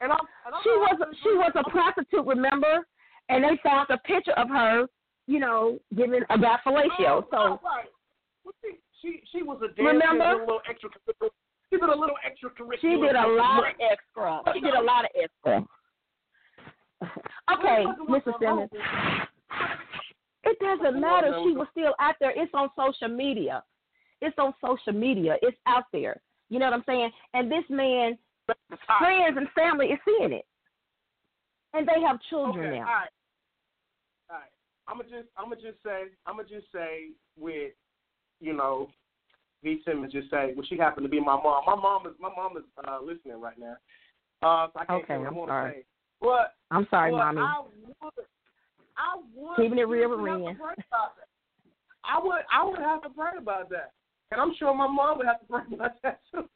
[0.00, 2.86] And I'm, and I'm she was she was a prostitute, remember?
[3.28, 4.86] And they found a picture of her,
[5.26, 7.24] you know, giving a fellatio.
[7.24, 7.90] Oh, So right, right.
[8.44, 9.82] Well, she, she she was a dancer.
[9.82, 10.24] Remember?
[10.24, 10.90] A little extra.
[11.70, 12.80] She did a little extracurricular.
[12.80, 14.40] she did a lot of extra.
[14.54, 15.64] She did a lot of extra.
[17.52, 18.32] Okay, Mr.
[18.40, 18.70] Simmons.
[20.44, 21.32] It doesn't matter.
[21.44, 22.32] She was still out there.
[22.34, 23.62] It's on social media.
[24.20, 25.36] It's on social media.
[25.42, 26.20] It's out there.
[26.48, 27.10] You know what I'm saying?
[27.34, 28.18] And this man,
[28.98, 30.46] friends and family is seeing it.
[31.74, 32.86] And they have children okay, now.
[32.86, 33.08] All right.
[34.30, 34.50] All right.
[34.88, 37.72] I'm gonna just I'm gonna just say I'm gonna just say with
[38.40, 38.88] you know
[39.62, 41.62] V Simmons just say well she happened to be my mom.
[41.66, 43.76] My mom is my mom is uh, listening right now.
[44.42, 45.70] Uh, so I can't Okay, say what I I'm want sorry.
[45.72, 45.84] to say.
[46.20, 47.40] But I'm sorry, but mommy.
[47.40, 48.12] I would
[48.96, 50.54] I would Keeping it real with seriously have Ren.
[50.54, 51.28] to pray about that.
[52.04, 53.92] I would I would have to pray about that.
[54.30, 56.48] And I'm sure my mom would have to pray about that too.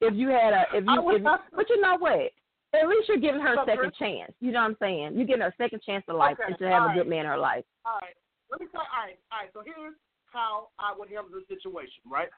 [0.00, 2.32] if you had a if you if, but you know what?
[2.74, 4.32] At least you're giving her a second chance.
[4.40, 5.12] You know what I'm saying?
[5.14, 7.20] You're giving her a second chance to life Okay, and to have a good man
[7.20, 7.64] in her life.
[7.84, 8.16] all right.
[8.50, 9.94] Let me say all right, all right, so here's
[10.32, 12.28] how I would handle the situation, right?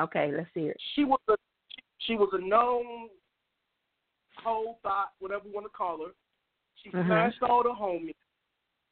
[0.00, 0.80] Okay, let's hear it.
[0.94, 1.36] she was a
[1.98, 3.08] she was a known
[4.42, 6.12] whole thought, whatever you want to call her.
[6.82, 7.06] She Mhm.
[7.06, 8.14] smashed all the homies.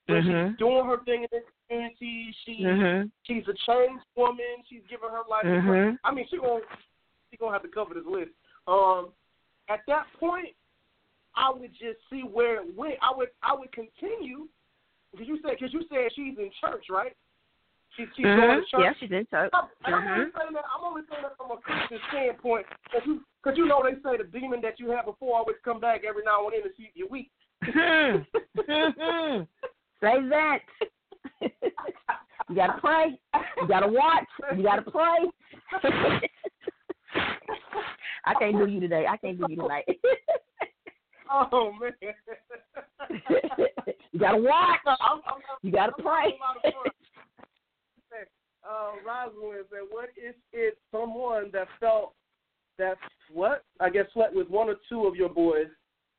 [0.06, 0.50] But Mhm.
[0.50, 2.32] She's doing her thing in the community.
[2.44, 3.10] She Mhm.
[3.22, 4.64] she's a changed woman.
[4.68, 5.44] She's giving her life.
[5.44, 5.98] Mhm.
[6.04, 6.64] I mean, she gonna
[7.30, 8.32] she gonna have to cover this list.
[8.66, 9.12] Um,
[9.68, 10.54] at that point,
[11.34, 12.98] I would just see where it went.
[13.00, 14.48] I would I would continue
[15.12, 17.16] because you said because you said she's in church, right?
[17.96, 18.60] She, she's going Mhm.
[18.60, 18.80] to church.
[18.80, 19.50] Yeah, she's in church.
[19.52, 20.64] I'm, and I'm only saying that.
[20.74, 24.16] I'm only saying that from a Christian standpoint, because you, cause you know they say
[24.16, 26.84] the demon that you have before always come back every now and then to see
[26.84, 27.30] if you're weak.
[27.64, 28.26] Mhm.
[28.56, 29.46] Mhm.
[30.00, 30.58] Say that.
[32.48, 33.18] you gotta pray.
[33.60, 34.24] You gotta watch.
[34.56, 35.30] You gotta pray.
[38.24, 39.06] I can't do you today.
[39.08, 39.84] I can't do you tonight.
[41.30, 41.92] oh man.
[44.12, 44.80] you gotta watch.
[44.86, 46.04] I'm, I'm, You gotta pray.
[46.04, 46.92] having a lot of fun.
[48.68, 50.78] Uh, Rosalind said, "What is it?
[50.90, 52.14] Someone that felt
[52.78, 52.96] that
[53.32, 53.64] what?
[53.80, 55.66] I guess slept with one or two of your boys.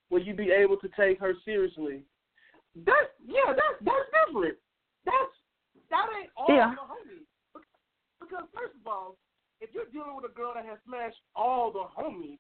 [0.10, 2.04] Will you be able to take her seriously?
[2.86, 3.48] That yeah.
[3.48, 4.58] That's that's different.
[5.06, 5.34] That's
[5.90, 6.72] that ain't all Yeah.
[6.76, 7.26] the homies.
[8.20, 9.18] Because first of all,
[9.62, 12.40] if you're dealing with a girl that has smashed all the homies,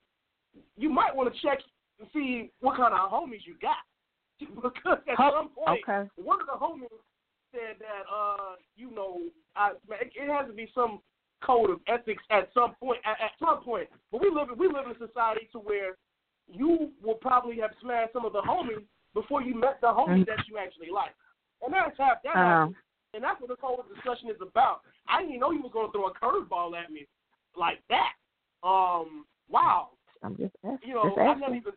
[0.78, 1.60] you might want to check
[2.00, 3.78] and see what kind of homies you got.
[4.40, 6.10] because at Ho- some point, okay.
[6.16, 6.92] one of the homies
[7.54, 9.20] said that, uh, you know,
[9.56, 11.00] I, it has to be some
[11.46, 13.00] code of ethics at some point.
[13.06, 15.96] At, at some point, but we live in we live in a society to where
[16.52, 20.26] you will probably have smashed some of the homies before you met the homie Mhm.
[20.26, 21.14] that you actually like,
[21.62, 22.30] and that's half that.
[22.36, 22.68] Uh-huh.
[22.68, 22.76] happens.
[23.14, 24.82] And that's what this whole discussion is about.
[25.08, 27.06] I didn't even know you was going to throw a curveball at me
[27.56, 28.14] like that.
[28.64, 29.90] Um, wow.
[30.24, 30.90] I'm just asking.
[30.90, 31.58] You know, just I never asking.
[31.58, 31.74] even.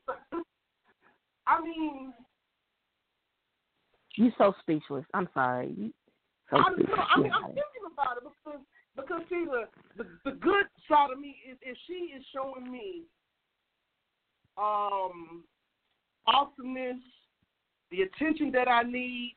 [1.47, 2.15] I mean,
[4.17, 5.05] You so speechless.
[5.15, 5.75] I'm sorry.
[5.77, 5.93] You
[6.51, 6.97] so I, you speechless.
[6.97, 7.37] know, I mean, Yeah.
[7.37, 8.61] I'm thinking about it because
[8.97, 13.03] because see the, the the good side of me is if she is showing me
[14.59, 15.45] um
[16.27, 16.97] awesomeness,
[17.91, 19.37] the attention that I need.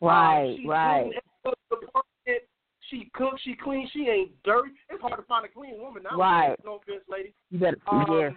[0.00, 1.02] right, um, right.
[1.02, 1.12] doing
[1.46, 2.02] everything to the.
[2.90, 4.70] She cooks, she cleans, she ain't dirty.
[4.90, 6.18] It's hard to find a clean woman now.
[6.18, 6.56] Right.
[6.62, 7.32] No offense, lady.
[7.50, 7.78] You better.
[7.90, 8.32] Um, yes.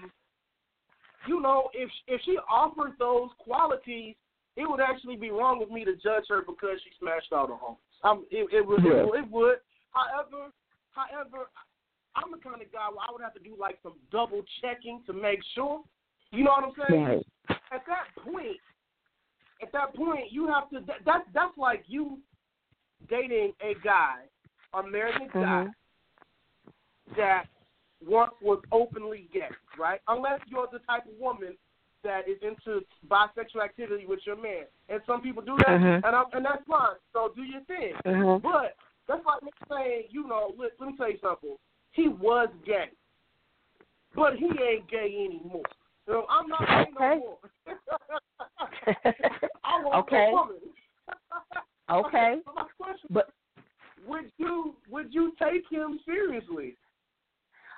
[1.28, 4.16] You know, if if she offers those qualities,
[4.58, 7.56] it would actually be wrong of me to judge her because she smashed all the
[7.56, 7.78] homes.
[8.04, 9.02] Um, it, it would, Yeah.
[9.02, 9.58] it, would- it would.
[9.92, 10.52] However,
[10.92, 11.50] however,
[12.16, 15.02] I'm the kind of guy where I would have to do like some double checking
[15.08, 15.82] to make sure.
[16.32, 17.04] You know what I'm saying?
[17.04, 17.26] Right.
[17.72, 18.58] At that point,
[19.62, 20.80] at that point, you have to.
[20.88, 22.20] That, that that's like you
[23.10, 24.20] dating a guy,
[24.74, 25.68] a married guy
[27.18, 27.46] that
[28.06, 30.00] once was openly gay, right?
[30.08, 31.56] Unless you're the type of woman
[32.06, 36.04] that is into bisexual activity with your man, and some people do that, Mhm.
[36.06, 36.96] and I'm, and that's fine.
[37.12, 37.94] So do your thing.
[38.06, 38.42] Mhm.
[38.42, 41.58] But that's like me saying, you know, let, let me tell you something.
[41.92, 42.92] He was gay,
[44.16, 45.64] but he ain't gay anymore.
[46.06, 47.16] So I'm not gay Okay.
[47.16, 47.40] no more.
[49.64, 50.30] I want Okay.
[50.30, 50.58] a woman.
[51.90, 52.42] Okay.
[52.46, 53.30] So my question But
[54.08, 56.78] would you would you take him seriously?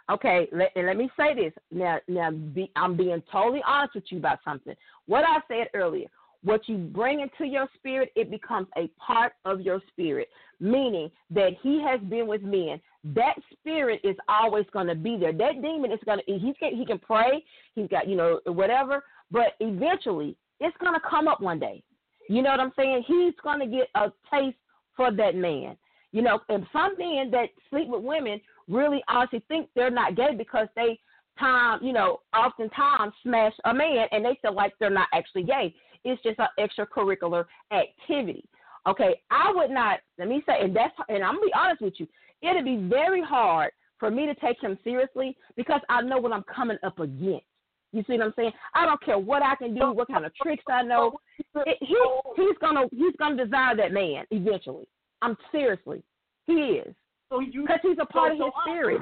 [0.09, 1.53] Okay, let, let me say this.
[1.71, 4.75] Now, now, be, I'm being totally honest with you about something.
[5.05, 6.07] What I said earlier,
[6.43, 10.29] what you bring into your spirit, it becomes a part of your spirit,
[10.61, 12.79] meaning that he has been with men.
[13.03, 15.33] That spirit is always going to be there.
[15.33, 17.43] That demon is going to, he can, he can pray,
[17.75, 21.83] he's got, you know, whatever, but eventually it's going to come up one day.
[22.29, 23.03] You know what I'm saying?
[23.07, 24.57] He's going to get a taste
[24.95, 25.77] for that man.
[26.11, 28.39] You know, and some men that sleep with women
[28.69, 30.99] really honestly think they're not gay because they
[31.39, 35.73] time, you know, oftentimes smash a man and they feel like they're not actually gay.
[36.03, 38.43] It's just an extracurricular activity.
[38.87, 39.99] Okay, I would not.
[40.17, 42.07] Let me say, and that's, and I'm gonna be honest with you.
[42.41, 46.43] It'd be very hard for me to take him seriously because I know what I'm
[46.43, 47.45] coming up against.
[47.93, 48.51] You see what I'm saying?
[48.75, 51.19] I don't care what I can do, what kind of tricks I know.
[51.55, 51.97] It, he
[52.35, 54.87] he's gonna he's gonna desire that man eventually.
[55.21, 56.03] I'm seriously,
[56.45, 56.93] he is
[57.29, 59.01] So because he's a part of his I- spirit.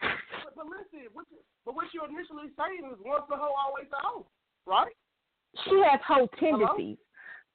[0.00, 3.86] But, but listen, what you, but what you're initially saying is once the hoe, always
[3.90, 4.26] the hoe,
[4.66, 4.92] right?
[5.64, 6.98] She has whole tendencies.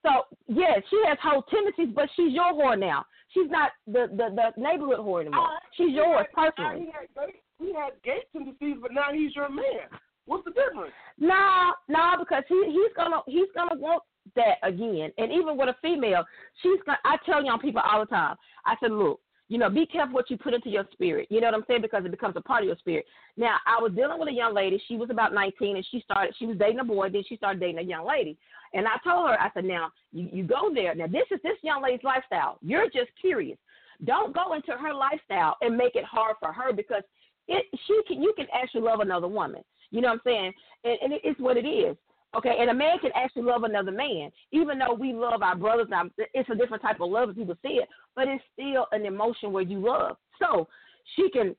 [0.03, 3.05] So yes, she has whole tendencies, but she's your whore now.
[3.33, 5.45] She's not the the, the neighborhood whore anymore.
[5.45, 6.85] Alright, She's yours had- personally.
[6.85, 9.85] He had, gay, he had gay tendencies, but now he's your man.
[10.25, 10.93] What's the difference?
[11.19, 14.03] No, no, because he he's gonna he's gonna want
[14.35, 15.11] that again.
[15.17, 16.23] And even with a female,
[16.61, 16.97] she's gonna.
[17.05, 18.35] I tell young people all the time.
[18.65, 19.19] I said, look,
[19.51, 21.27] you know, be careful what you put into your spirit.
[21.29, 21.81] You know what I'm saying?
[21.81, 23.05] Because it becomes a part of your spirit.
[23.35, 24.81] Now, I was dealing with a young lady.
[24.87, 26.33] She was about 19, and she started.
[26.39, 27.09] She was dating a boy.
[27.09, 28.37] Then she started dating a young lady.
[28.73, 30.95] And I told her, I said, now you, you go there.
[30.95, 32.59] Now this is this young lady's lifestyle.
[32.61, 33.57] You're just curious.
[34.05, 37.03] Don't go into her lifestyle and make it hard for her because
[37.49, 39.63] it she can you can actually love another woman.
[39.89, 40.53] You know what I'm saying?
[40.85, 41.97] And, and it, it's what it is.
[42.35, 45.87] Okay, and a man can actually love another man, even though we love our brothers.
[45.89, 49.05] Now, it's a different type of love, as people say it, but it's still an
[49.05, 50.15] emotion where you love.
[50.39, 50.67] So
[51.15, 51.55] she can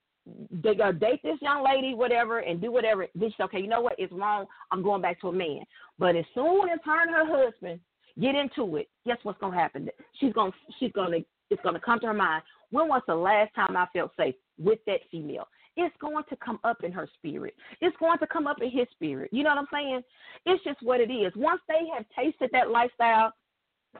[0.63, 3.07] they uh, go date this young lady, whatever, and do whatever.
[3.15, 3.61] Then she's okay.
[3.61, 3.97] You know what?
[3.99, 4.47] It's wrong.
[4.71, 5.63] I'm going back to a man.
[5.99, 7.81] But as soon as her and her husband
[8.21, 9.89] get into it, guess what's gonna happen?
[10.21, 11.19] She's gonna she's gonna
[11.51, 12.43] it's gonna come to her mind.
[12.71, 15.49] When was the last time I felt safe with that female?
[15.77, 17.55] It's going to come up in her spirit.
[17.81, 19.31] It's going to come up in his spirit.
[19.33, 20.03] You know what I'm saying?
[20.47, 21.33] It's just what it is.
[21.35, 23.33] Once they have tasted that lifestyle,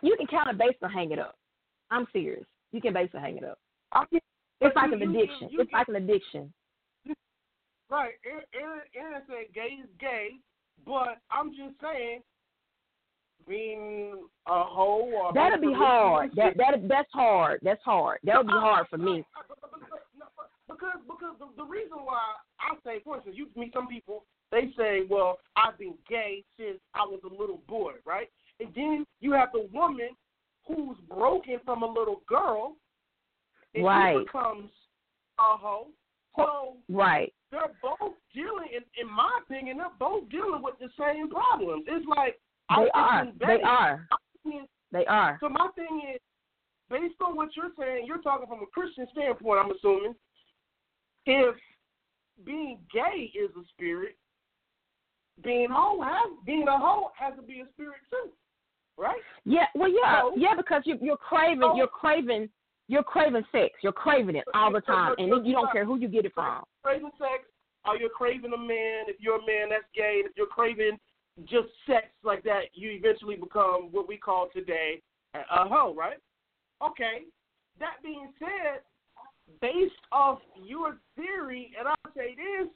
[0.03, 1.37] you can kind of basically hang it up.
[1.91, 2.45] I'm serious.
[2.73, 3.59] You can basically hang it up.
[4.11, 4.23] It's
[4.61, 5.49] but like you- an addiction.
[5.51, 6.53] you- It's like an addiction.
[7.91, 8.15] Right.
[8.25, 10.31] Aaron, Aaron said gay is gay,
[10.87, 12.23] but I'm just saying,
[13.47, 16.31] being a hoe or That'll be hard.
[16.37, 17.61] That that that's hard.
[17.63, 18.21] That's hard.
[18.25, 19.25] That'll be hard for me.
[19.37, 22.21] I- I- but- but- no, but- Because because the, the reason why
[22.61, 26.79] I say, for instance, you meet some people, they say, well, I've been gay since
[26.95, 28.29] I was a little boy, right?
[28.61, 30.11] And then you have the woman
[30.67, 32.77] who's broken from a little girl,
[33.75, 34.17] and Right.
[34.19, 34.71] she becomes
[35.39, 35.89] a hoe.
[36.37, 37.35] So Right.
[37.51, 41.85] they're both dealing, in, in my opinion, they're both dealing with the same problems.
[41.89, 43.33] It's like I They it's are.
[43.37, 44.09] They are.
[44.93, 45.39] They are.
[45.41, 46.21] So my thing is,
[46.89, 49.61] based on what you're saying, you're talking from a Christian standpoint.
[49.61, 50.15] I'm assuming
[51.27, 51.55] if
[52.45, 54.17] being gay is a spirit,
[55.43, 58.31] being hoe has being a hoe has to be a spirit too,
[58.97, 59.21] right?
[59.45, 62.49] Yeah, well, yeah, So- yeah, because you, you're craving, you're craving,
[62.89, 63.75] you're craving sex.
[63.83, 66.63] You're craving it all the time, and you don't care who you get it from.
[66.83, 67.45] Craving sex,
[67.87, 69.05] or you're craving a man.
[69.09, 70.99] If you're a man that's gay, if you're craving
[71.45, 75.01] just sex like that, you eventually become what we call today
[75.35, 76.19] a hoe, right?
[76.85, 77.23] Okay.
[77.81, 78.83] That being said,
[79.61, 82.69] based off your theory, and I'll say this,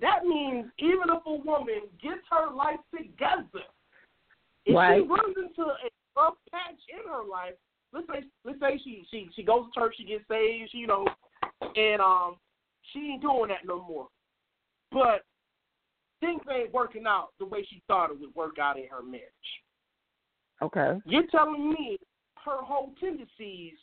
[0.00, 3.64] that means even if a woman gets her life together,
[4.64, 5.02] if Right.
[5.02, 7.54] she runs into a rough patch in her life,
[7.92, 11.06] let's say let's say she she she goes to church, she gets saved, you know,
[11.76, 12.36] and um
[12.92, 14.08] she ain't doing that no more.
[14.92, 15.24] But
[16.20, 19.24] things ain't working out the way she thought it would work out in her marriage.
[20.62, 20.98] Okay.
[21.04, 21.98] You're telling me
[22.44, 23.74] her whole tendencies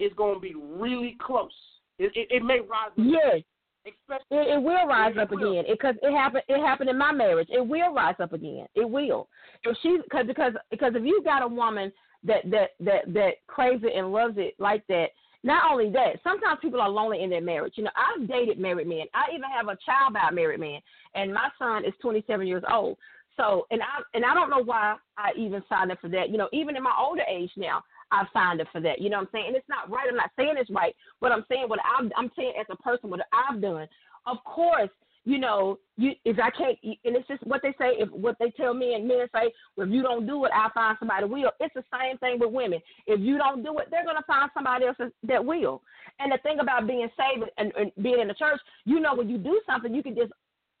[0.00, 1.50] is going to be really close.
[1.98, 2.88] It, it, it may rise.
[2.88, 3.42] up, Yes,
[3.86, 5.52] Especially, it, it will rise up will.
[5.52, 6.44] again because it happened.
[6.48, 7.48] It happened in my marriage.
[7.50, 8.66] It will rise up again.
[8.74, 9.28] It will.
[9.64, 11.92] If she because because because if you got a woman
[12.24, 15.08] that that that that craves it and loves it like that.
[15.42, 17.72] Not only that, sometimes people are lonely in their marriage.
[17.76, 19.06] You know, I've dated married men.
[19.14, 20.80] I even have a child by a married man,
[21.14, 22.98] and my son is 27 years old.
[23.38, 26.28] So, and I and I don't know why I even signed up for that.
[26.28, 27.82] You know, even in my older age now,
[28.12, 29.00] I've signed up for that.
[29.00, 29.44] You know what I'm saying?
[29.48, 30.06] And it's not right.
[30.08, 33.10] I'm not saying it's right, but I'm saying what I'm I'm saying as a person
[33.10, 33.86] what I've done.
[34.26, 34.90] Of course,
[35.24, 37.96] you know, you if I can't, and it's just what they say.
[37.98, 40.72] If what they tell me and men say, well, if you don't do it, I'll
[40.72, 41.50] find somebody will.
[41.60, 42.80] It's the same thing with women.
[43.06, 45.82] If you don't do it, they're gonna find somebody else that will.
[46.18, 49.28] And the thing about being saved and, and being in the church, you know, when
[49.28, 50.32] you do something, you can just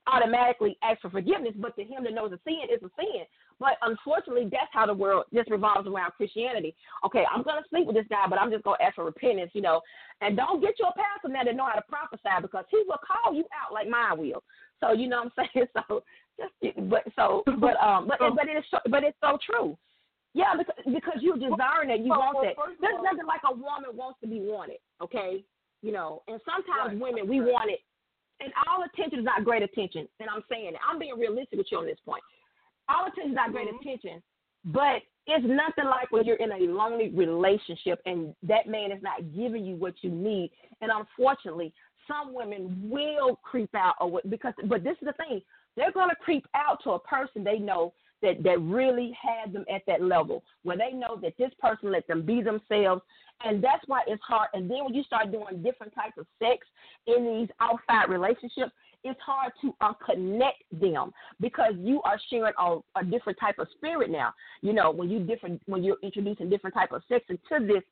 [0.06, 3.24] automatically ask for forgiveness, but to him that knows a sin is a sin.
[3.60, 6.74] But unfortunately, that's how the world just revolves around Christianity.
[7.04, 9.60] Okay, I'm gonna sleep with this guy, but I'm just gonna ask for repentance, you
[9.60, 9.82] know.
[10.22, 13.34] And don't get your pastor now that know how to prophesy because he will call
[13.34, 14.42] you out like mine will.
[14.80, 15.66] So you know what I'm saying.
[15.76, 16.02] So
[16.40, 19.76] just but so but um but but it is so, but it's so true.
[20.32, 22.56] Yeah, because because you're desiring it, you Well, want well, that.
[22.80, 24.78] There's all- nothing like a woman wants to be wanted.
[25.02, 25.44] Okay,
[25.82, 27.52] you know, and sometimes Right, women we right.
[27.52, 27.80] want it
[28.40, 30.08] and all attention is not great attention.
[30.18, 30.80] And I'm saying it.
[30.88, 32.22] I'm being realistic with you on this point.
[32.90, 33.80] All attention is not great Mhm.
[33.80, 34.22] attention,
[34.64, 39.32] but it's nothing like when you're in a lonely relationship and that man is not
[39.32, 40.50] giving you what you need.
[40.80, 41.72] And unfortunately,
[42.08, 44.54] some women will creep out or what, because.
[44.64, 45.40] But this is the thing:
[45.76, 49.64] they're going to creep out to a person they know that that really had them
[49.72, 53.02] at that level where they know that this person let them be themselves
[53.44, 56.66] and that's why it's hard and then when you start doing different types of sex
[57.06, 58.72] in these outside relationships
[59.04, 63.66] it's hard to uh, unconnect them because you are sharing a, a different type of
[63.76, 64.32] spirit now
[64.62, 67.82] you know when you different when you're introducing different type of sex into this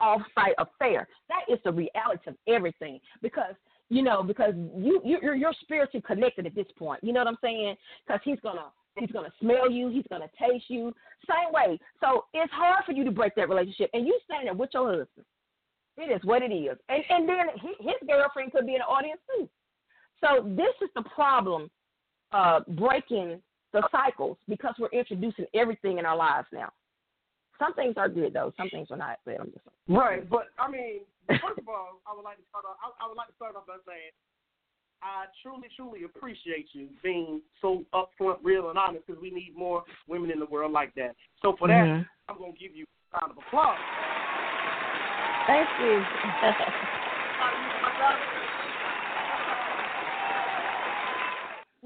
[0.00, 3.54] off-site affair that is the reality of everything because
[3.88, 7.28] you know because you you- you're, you're spiritually connected at this point you know what
[7.28, 7.74] i'm saying
[8.06, 8.66] because he's gonna
[8.98, 9.90] He's going to smell you.
[9.90, 10.90] He's going to taste you.
[11.28, 11.78] Same way.
[12.00, 13.90] So it's hard for you to break that relationship.
[13.92, 15.26] And you standing with your husband.
[15.98, 16.78] It is what it is.
[16.88, 17.46] And, and then
[17.80, 19.46] his girlfriend could be in the audience too.
[20.20, 21.70] So this is the problem
[22.32, 23.40] uh, breaking
[23.72, 26.70] the cycles because we're introducing everything in our lives now.
[27.58, 28.52] Some things are good though.
[28.56, 29.18] Some things are not.
[29.24, 32.64] But I'm just Right, but I mean, first of all, I would like to start
[32.64, 32.76] off.
[32.82, 34.10] I, I would like to start off by saying
[35.02, 39.06] I truly, truly appreciate you being so upfront, real, and honest.
[39.06, 41.14] Because we need more women in the world like that.
[41.40, 42.06] So for that, Mhm.
[42.28, 43.78] I'm gonna give you a round of applause.
[45.46, 46.04] Thank you.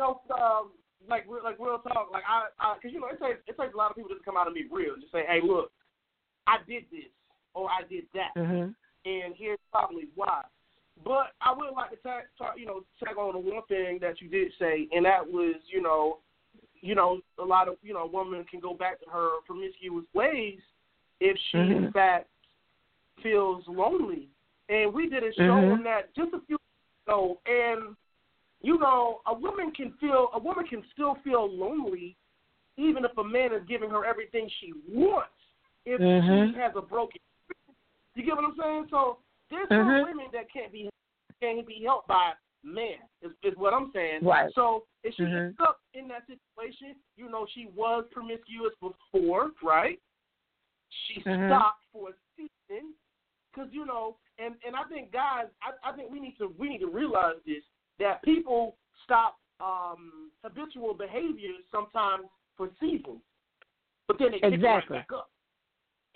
[0.01, 0.71] No, um,
[1.09, 2.09] like real- like real talk.
[2.11, 4.23] Like I, I, cause you know it takes it takes a lot of people just
[4.23, 4.97] to come out and be real.
[4.99, 5.71] Just say, hey, look,
[6.47, 7.13] I did this
[7.55, 8.75] or I did that, mhm.
[9.05, 10.43] and here's probably why.
[11.05, 14.21] But I would like to tag, talk, you know, tag on to one thing that
[14.21, 16.19] you did say, and that was, you know,
[16.81, 20.61] you know, a lot of, you know, women can go back to her promiscuous ways
[21.21, 21.93] if she in Mhm.
[21.93, 22.29] fact
[23.23, 24.29] feels lonely.
[24.69, 25.73] And we did a show Mhm.
[25.73, 26.59] on that just a few
[27.07, 27.97] ago, and
[28.63, 32.17] you know, a woman can feel, a woman can still feel lonely,
[32.77, 35.33] even if a man is giving her everything she wants.
[35.87, 36.53] If Mhm.
[36.53, 37.21] she has a broken,
[38.15, 38.89] you get what I'm saying?
[38.91, 40.91] So there's some women that can't be
[41.41, 42.99] can't be helped by men.
[43.23, 44.25] Is, is what I'm saying.
[44.25, 44.53] Right.
[44.55, 45.47] So if she Mhm.
[45.47, 49.99] ends up in that situation, you know she was promiscuous before, right?
[50.91, 51.47] she Mhm.
[51.47, 52.95] stopped for a season
[53.53, 56.69] because you know, and and I think guys, I, I think we need to we
[56.69, 57.63] need to realize this
[58.01, 62.25] that people stop um, habitual behaviors sometimes
[62.57, 63.21] for seasons,
[64.09, 64.99] but then they pick Exactly.
[64.99, 65.31] right back up.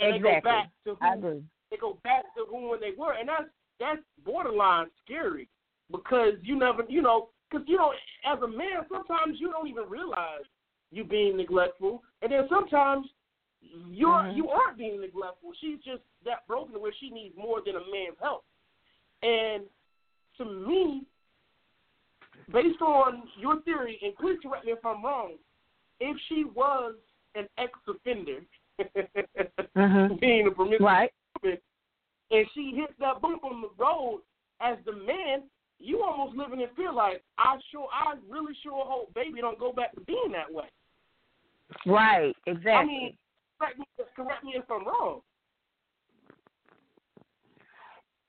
[0.00, 0.32] And exactly.
[0.32, 1.42] They go back to who I agree.
[1.70, 5.48] they go back to who when they were, and that's that's borderline scary
[5.90, 7.92] because you never, you know, because you know,
[8.24, 10.44] as a man, sometimes you don't even realize
[10.90, 13.06] you being neglectful, and then sometimes
[13.60, 14.36] you're Mhm.
[14.36, 15.52] you aren't being neglectful.
[15.60, 18.44] She's just that broken where she needs more than a man's help,
[19.22, 19.64] and
[20.38, 21.06] to me,
[22.52, 25.32] based on your theory, and please correct me if I'm wrong,
[26.00, 26.94] if she was
[27.34, 28.44] an ex-offender,
[29.76, 30.20] Mhm.
[30.20, 31.12] being a promiscuous Right.
[31.42, 31.58] woman,
[32.30, 34.22] and she hit that bump on the road
[34.60, 39.12] as the man, you almost living in fear like I sure I really sure hope
[39.14, 40.68] baby don't go back to being that way.
[41.86, 42.34] Right.
[42.46, 42.72] Exactly.
[42.72, 43.18] I mean,
[43.58, 43.84] correct me,
[44.14, 45.22] correct me if I'm wrong.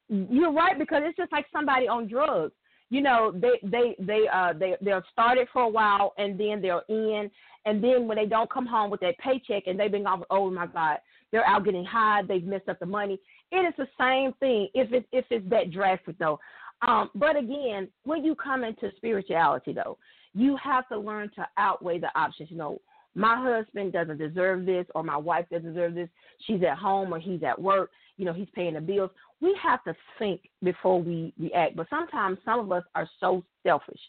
[0.09, 2.53] You're right because it's just like somebody on drugs.
[2.89, 6.83] You know, they they they uh they they're started for a while and then they're
[6.87, 7.29] in
[7.65, 10.51] and then when they don't come home with that paycheck and they've been gone oh
[10.51, 10.99] my god
[11.31, 13.19] they're out getting high they've messed up the money.
[13.51, 16.39] It is the same thing if it if it's that drastic though.
[16.81, 19.97] Um, but again, when you come into spirituality though,
[20.33, 22.51] you have to learn to outweigh the options.
[22.51, 22.81] You know,
[23.15, 26.09] my husband doesn't deserve this or my wife doesn't deserve this.
[26.45, 27.91] She's at home or he's at work.
[28.17, 29.11] You know, he's paying the bills.
[29.41, 31.75] We have to think before we react.
[31.75, 33.99] But sometimes some of us are so selfish.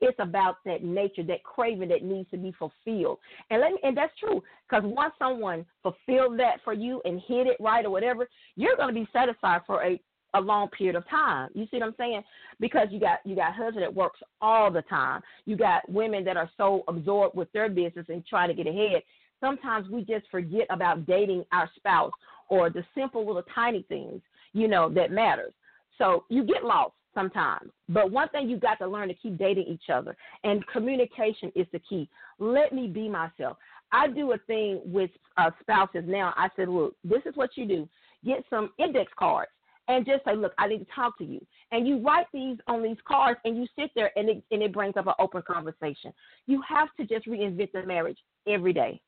[0.00, 3.18] It's about that nature, that craving that needs to be fulfilled.
[3.50, 7.46] And let me, and that's true because once someone fulfilled that for you and hit
[7.46, 10.00] it right or whatever, you're going to be satisfied for a
[10.34, 11.48] a long period of time.
[11.54, 12.22] You see what I'm saying?
[12.60, 15.22] Because you got you got husband that works all the time.
[15.44, 19.02] You got women that are so absorbed with their business and trying to get ahead.
[19.40, 22.12] Sometimes we just forget about dating our spouse
[22.48, 24.20] or the simple little tiny things,
[24.56, 25.52] you know, that matters.
[25.98, 27.70] So you get lost sometimes.
[27.90, 31.66] But one thing you got to learn to keep dating each other and communication is
[31.72, 32.08] the key.
[32.38, 33.58] Let me be myself.
[33.92, 36.32] I do a thing with uh, spouses now.
[36.36, 37.88] I said, look, this is what you do.
[38.24, 39.50] Get some index cards
[39.88, 41.44] and just say, look, I need to talk to you.
[41.70, 44.72] And you write these on these cards and you sit there and it, and it
[44.72, 46.12] brings up an open conversation.
[46.46, 49.00] You have to just reinvent the marriage every day.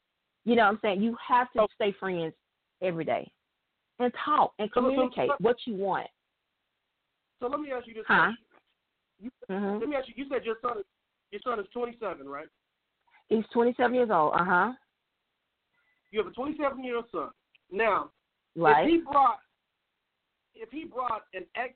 [0.45, 1.03] You know what I'm saying?
[1.03, 2.35] You have to stay friends
[2.83, 3.33] every day
[3.99, 6.09] and talk and So- so- communicate what you want.
[7.41, 8.33] So let me ask you this Huh?
[9.21, 10.15] You, hmm Let me ask you.
[10.17, 10.85] You said your son is
[11.31, 12.49] your son is 27, right?
[13.29, 14.33] He's 27 years old.
[14.35, 14.73] Uh huh.
[16.11, 17.31] You have a 27 year old son.
[17.71, 18.11] Now,
[18.57, 18.85] Right.
[18.87, 19.41] if he brought
[20.55, 21.75] if he brought an ex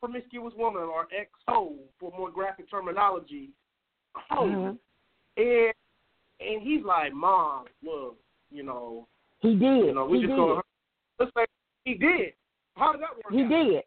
[0.00, 3.50] promiscuous woman or ex hoe for more graphic terminology
[4.14, 4.78] home, Mhm.
[5.36, 5.74] and
[6.40, 8.18] and he's like, Mom, look,
[8.50, 9.08] you know,
[9.40, 9.86] He did.
[9.86, 10.36] you know, we he just did.
[10.36, 10.60] gonna
[11.18, 11.44] let's say
[11.84, 12.32] he did.
[12.76, 13.32] How did that work?
[13.32, 13.48] He out?
[13.48, 13.82] did.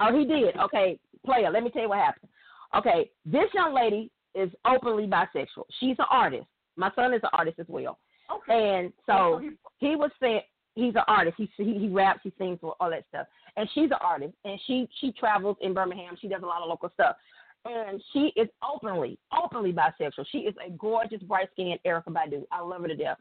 [0.00, 0.56] Oh, he did.
[0.56, 1.50] Okay, player.
[1.50, 2.30] Let me tell you what happened.
[2.76, 5.64] Okay, this young lady is openly bisexual.
[5.78, 6.46] She's an artist.
[6.76, 7.98] My son is an artist as well.
[8.34, 8.78] Okay.
[8.78, 10.42] And oh, so he, he was saying
[10.74, 11.36] he's an artist.
[11.36, 13.26] He he, he raps, he sings, all that stuff.
[13.56, 16.16] And she's an artist, and she she travels in Birmingham.
[16.20, 17.16] She does a lot of local stuff,
[17.64, 20.24] and she is openly openly bisexual.
[20.30, 22.44] She is a gorgeous, bright skinned Erykah Badu.
[22.52, 23.18] I love her to death.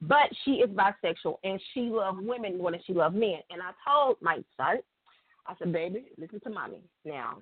[0.00, 3.40] But she is bisexual, and she loves women more than she loves men.
[3.50, 4.76] And I told my son,
[5.46, 6.82] I said, baby, listen to mommy.
[7.04, 7.38] Now,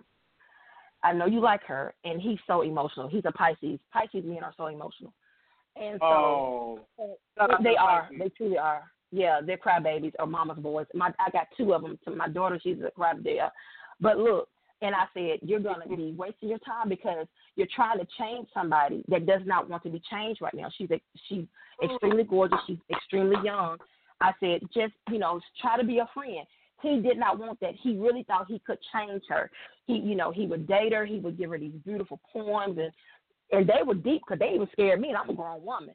[1.03, 3.09] I know you like her, and he's so emotional.
[3.09, 3.79] He's a Pisces.
[3.93, 5.13] Pisces men are so emotional.
[5.77, 8.09] And so oh, shout out to they are.
[8.19, 8.85] They truly are.
[9.13, 10.87] Yeah, they're crybabies or mama's boys.
[10.95, 11.99] My I got two of them.
[12.05, 13.49] To my daughter, she's a crybaby.
[14.01, 14.49] But look,
[14.87, 17.27] and I said you're gonna be wasting your time because
[17.57, 20.69] you're trying to change somebody that does not want to be changed right now.
[20.77, 21.45] She's a, she's
[21.83, 22.29] extremely mm.
[22.29, 22.59] gorgeous.
[22.67, 23.77] She's extremely young.
[24.21, 26.47] I said just you know try to be a friend.
[26.83, 27.75] He did not want that.
[27.83, 29.51] He really thought he could change her.
[29.87, 31.05] He you know he would date her.
[31.05, 32.93] He would give her these beautiful poems and
[33.53, 35.09] and they were deep because they even scared me.
[35.09, 35.95] And I'm a grown woman.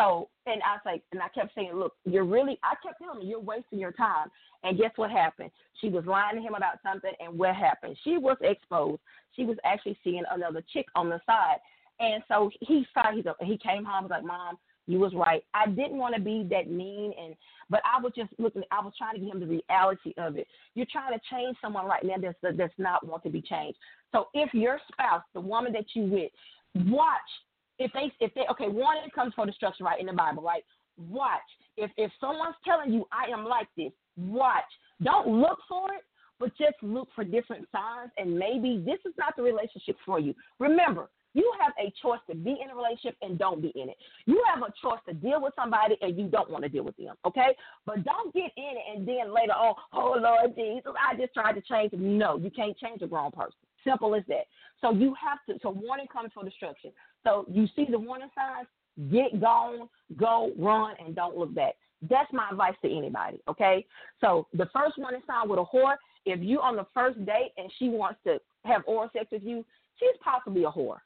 [0.00, 3.20] So, and I was like, and I kept saying, look, you're really, I kept telling
[3.20, 4.28] him, you're wasting your time.
[4.62, 5.50] And guess what happened?
[5.80, 7.96] She was lying to him about something, and what happened?
[8.02, 9.00] She was exposed.
[9.36, 11.58] She was actually seeing another chick on the side.
[11.98, 15.44] And so he saw, he, he came home, was like, Mom, you was right.
[15.54, 17.34] I didn't want to be that mean, and
[17.68, 18.62] but I was just looking.
[18.72, 20.48] I was trying to give him the reality of it.
[20.74, 23.78] You're trying to change someone right now that's that's not want to be changed.
[24.10, 26.32] So if your spouse, the woman that you with,
[26.90, 27.20] watch
[27.80, 30.64] if they if they okay warning comes for destruction right in the bible right
[31.08, 31.40] watch
[31.76, 34.70] if if someone's telling you i am like this watch
[35.02, 36.04] don't look for it
[36.38, 40.34] but just look for different signs and maybe this is not the relationship for you
[40.58, 43.96] remember you have a choice to be in a relationship and don't be in it.
[44.26, 46.96] You have a choice to deal with somebody and you don't want to deal with
[46.96, 47.54] them, okay?
[47.86, 51.52] But don't get in it and then later on, oh Lord Jesus, I just tried
[51.52, 51.92] to change.
[51.92, 53.54] No, you can't change a grown person.
[53.84, 54.46] Simple as that.
[54.80, 55.60] So you have to.
[55.62, 56.92] So warning comes for destruction.
[57.24, 58.68] So you see the warning signs,
[59.10, 61.74] get gone, go, run, and don't look back.
[62.08, 63.40] That's my advice to anybody.
[63.48, 63.86] Okay.
[64.20, 67.70] So the first warning sign with a whore, if you on the first date and
[67.78, 69.64] she wants to have oral sex with you,
[69.98, 70.98] she's possibly a whore.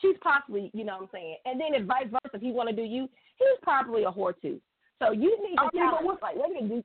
[0.00, 1.36] She's possibly, you know what I'm saying.
[1.44, 4.32] And then if vice versa, if he want to do you, he's probably a whore
[4.40, 4.60] too.
[4.98, 6.82] So you need to tell but him, like, let me do.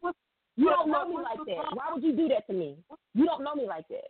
[0.57, 1.75] You don't know me like that.
[1.75, 2.77] Why would you do that to me?
[3.13, 4.07] You don't know me like that.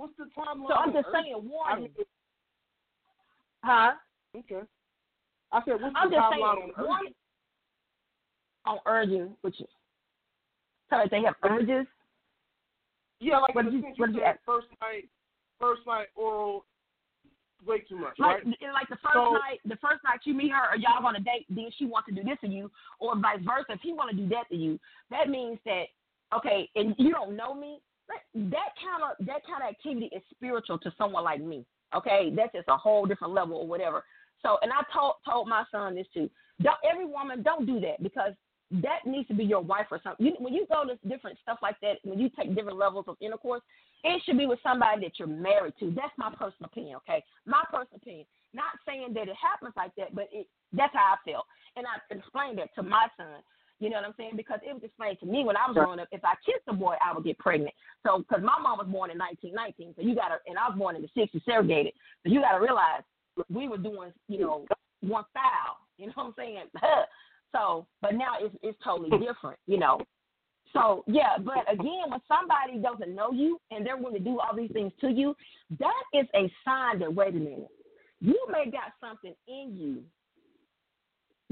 [0.00, 0.68] What's the timeline?
[0.68, 1.92] So I'm just saying, I warning.
[1.92, 2.06] mean,
[3.62, 3.92] Huh?
[4.34, 4.62] okay.
[5.52, 7.14] I said, what's I'm the just timeline saying, on warning
[8.64, 9.66] on urging, which is
[10.88, 11.86] so if they have urges.
[13.20, 14.40] Yeah, like What did you- what did you ask?
[14.46, 15.08] first night,
[15.60, 16.64] first night oral,
[17.66, 18.42] way too much, Like, right?
[18.44, 21.14] and like the first So- night, the first night you meet her, or y'all on
[21.16, 23.72] a date, then she wants to do this to you, or vice versa.
[23.72, 24.80] If he want to do that to you,
[25.10, 25.88] that means that
[26.32, 27.82] okay, and you don't know me.
[28.34, 31.64] That kind of that kind of activity is spiritual to someone like me.
[31.94, 34.04] Okay, that's just a whole different level or whatever.
[34.42, 36.30] So, and I told told my son this too.
[36.62, 38.32] Don't, every woman don't do that because
[38.70, 40.24] that needs to be your wife or something.
[40.24, 43.16] You, when you go to different stuff like that, when you take different levels of
[43.20, 43.62] intercourse,
[44.04, 45.90] it should be with somebody that you're married to.
[45.90, 47.24] That's my personal opinion, okay?
[47.46, 48.26] My personal opinion.
[48.54, 51.44] Not saying that it happens like that, but it that's how I felt.
[51.76, 53.42] And I explained that to my son.
[53.80, 54.36] You know what I'm saying?
[54.36, 56.08] Because it was explained to me when I was growing up.
[56.12, 57.74] If I kissed a boy, I would get pregnant.
[58.06, 60.78] So, because my mom was born in 1919, so you got to, and I was
[60.78, 61.94] born in the 60s, segregated.
[62.22, 63.00] So you got to realize
[63.48, 64.66] we were doing, you know,
[65.00, 65.80] one style.
[66.00, 66.64] You know what I'm saying?
[67.52, 69.58] so, but now it's it's totally different.
[69.66, 70.00] You know.
[70.72, 74.56] So yeah, but again, when somebody doesn't know you and they're willing to do all
[74.56, 75.36] these things to you,
[75.78, 77.68] that is a sign that wait a minute,
[78.22, 80.02] you may got something in you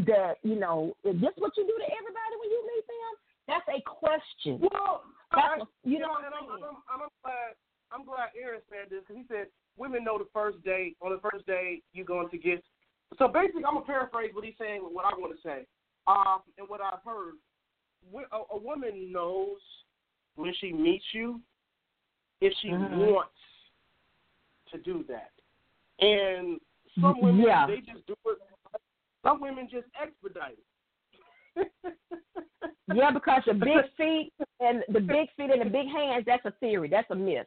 [0.07, 3.13] that you know is this what you do to everybody when you meet them?
[3.49, 4.61] That's a question.
[4.73, 6.77] Well, I, what- you know and I'm I'm.
[7.03, 7.53] I'm, glad.
[7.91, 9.47] I'm glad Aaron said this because he said
[9.77, 10.97] women know the first date.
[11.03, 12.63] On the first date, you're going to get.
[13.19, 14.83] So basically, I'm gonna paraphrase what he's saying.
[14.83, 15.67] What I want to say,
[16.07, 17.35] um, and what I've heard.
[18.15, 19.59] A, a woman knows
[20.37, 21.41] when she meets you
[22.41, 23.11] if she Mhm.
[23.13, 23.35] wants
[24.71, 25.33] to do that,
[25.99, 26.61] and
[27.01, 27.67] some women Yeah.
[27.67, 28.39] they just do it.
[29.25, 31.67] Some women just expedite it.
[32.95, 36.53] Yeah, because the big feet and the big feet and the big hands, that's a
[36.61, 36.89] theory.
[36.89, 37.47] That's a myth.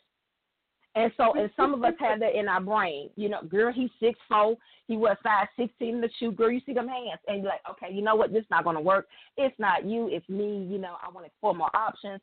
[0.94, 3.10] And so, and some of us have that in our brain.
[3.16, 4.58] You know, girl, he's six four.
[4.88, 6.34] He was size sixteen in the shoe.
[6.34, 8.34] Girl, you see them hands, and you're like, okay, you know what?
[8.34, 9.08] This is not going to work.
[9.38, 10.10] It's not you.
[10.12, 10.68] It's me.
[10.70, 12.20] You know, I want to explore more options.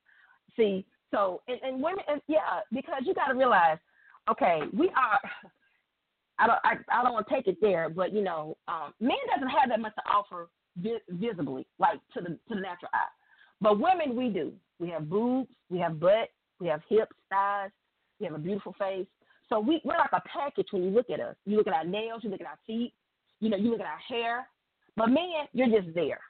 [0.54, 3.78] See, so and, and women, and yeah, because you got to realize,
[4.30, 5.20] okay, we are.
[6.38, 6.58] I don't.
[6.64, 9.68] I, I don't want to take it there, but you know, um, men doesn't have
[9.68, 13.10] that much to offer vi- visibly, like to the to the natural eye.
[13.60, 14.52] But women, we do.
[14.78, 16.28] We have boobs, we have butt,
[16.60, 17.70] we have hips, thighs,
[18.20, 19.06] we have a beautiful face.
[19.48, 21.34] So we, we're like a package when you look at us.
[21.46, 22.92] You look at our nails, you look at our feet,
[23.40, 24.46] you know, you look at our hair.
[24.96, 26.20] But men, you're just there.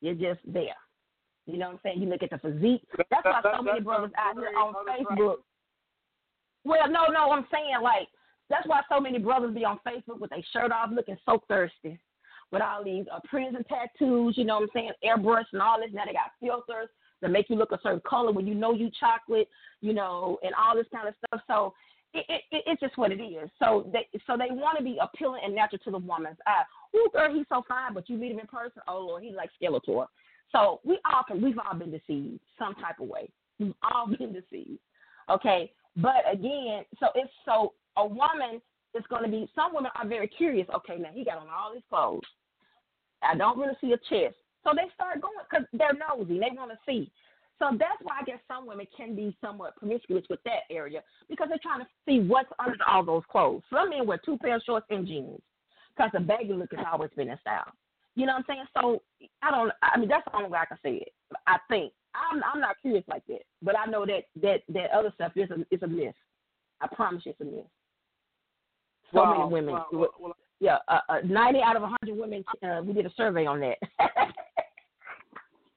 [0.00, 0.76] You're just there.
[1.46, 2.02] You know what I'm saying?
[2.02, 2.82] You look at the physique.
[3.10, 4.74] That's why so many brothers out here on
[5.16, 5.36] Facebook.
[6.64, 8.08] Well, no, no, I'm saying like
[8.50, 11.98] that's why so many brothers be on Facebook with their shirt off, looking so thirsty,
[12.50, 14.36] with all these uh, prison tattoos.
[14.36, 14.92] You know what I'm saying?
[15.04, 15.90] Airbrush and all this.
[15.92, 16.88] Now they got filters
[17.20, 19.48] that make you look a certain color when you know you chocolate.
[19.80, 21.42] You know, and all this kind of stuff.
[21.46, 21.74] So
[22.14, 23.50] it, it, it it's just what it is.
[23.58, 26.64] So they so they want to be appealing and natural to the woman's eye.
[26.96, 28.82] Ooh, girl, he's so fine, but you meet him in person.
[28.88, 30.06] Oh Lord, he's like Skeletor.
[30.52, 33.28] So we all we've all been deceived some type of way.
[33.58, 34.80] We've all been deceived.
[35.30, 38.62] Okay, but again, so it's so a woman
[38.94, 39.50] is going to be.
[39.54, 40.68] Some women are very curious.
[40.74, 42.22] Okay, now he got on all his clothes.
[43.22, 46.38] I don't really see a chest, so they start going because they're nosy.
[46.38, 47.10] They want to see.
[47.58, 51.48] So that's why I guess some women can be somewhat promiscuous with that area because
[51.48, 53.62] they're trying to see what's under all those clothes.
[53.72, 55.40] Some men wear two pairs of shorts and jeans
[55.96, 57.72] because the baggy look has always been in style.
[58.14, 58.64] You know what I'm saying?
[58.80, 59.02] So
[59.42, 59.72] I don't.
[59.82, 61.12] I mean, that's the only way I can say it.
[61.46, 62.42] I think I'm.
[62.42, 65.74] I'm not curious like that, but I know that that that other stuff is a
[65.74, 66.14] is a myth.
[66.80, 67.66] I promise you, it's a myth.
[69.12, 69.74] So Wow, many women.
[69.74, 70.10] wow, it.
[70.20, 72.44] well, yeah, uh, uh, 90 out of 100 women.
[72.62, 73.78] Uh, we did a survey on that.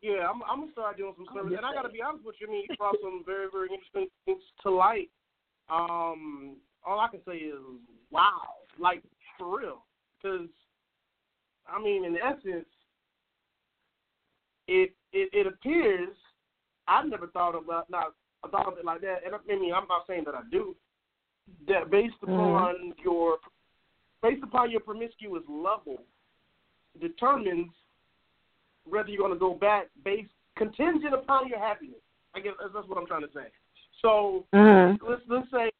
[0.01, 2.36] Yeah, I'm, I'm gonna start doing some service, just and I gotta be honest with
[2.41, 2.47] you.
[2.47, 5.09] I mean, you brought some very, very interesting things to light.
[5.69, 7.61] Um, all I can say is,
[8.09, 9.03] wow, like
[9.38, 9.86] for real,
[10.17, 10.47] because
[11.67, 12.65] I mean, in essence,
[14.67, 16.15] it it, it appears
[16.88, 18.13] I never thought about not
[18.43, 20.75] I thought of it like that, and I mean, I'm not saying that I do.
[21.67, 22.33] That based Mhm.
[22.33, 23.39] upon your
[24.21, 26.03] based upon your promiscuous level
[26.99, 27.71] determines
[28.85, 32.01] whether you're going to go back based contingent upon your happiness.
[32.35, 33.47] I guess that's, that's what I'm trying to say.
[34.01, 35.05] So Mm-hmm.
[35.07, 35.71] let's let's say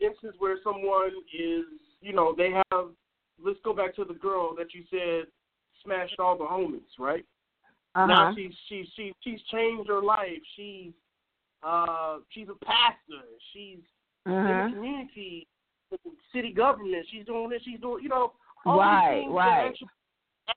[0.00, 1.64] instance where someone is,
[2.00, 2.90] you know, they have.
[3.44, 5.26] Let's go back to the girl that you said
[5.82, 7.24] smashed all the homies, right?
[7.94, 8.06] Uh-huh.
[8.06, 10.40] Now she's she's she's she's changed her life.
[10.56, 10.92] She's
[11.62, 13.24] uh she's a pastor.
[13.52, 13.78] She's
[14.26, 14.72] in the Mhm.
[14.72, 15.46] community,
[15.90, 15.98] the
[16.32, 17.06] city government.
[17.08, 17.62] She's doing this.
[17.62, 19.78] She's doing you know all Right, these things right.
[20.46, 20.56] that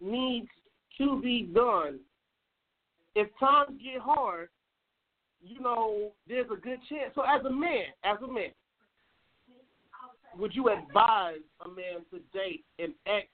[0.00, 0.50] needs
[0.98, 2.00] to be done.
[3.14, 4.50] If times get hard,
[5.40, 7.14] you know there's a good chance.
[7.14, 8.52] So as a man, as a man,
[10.36, 13.28] would you advise a man to date an ex,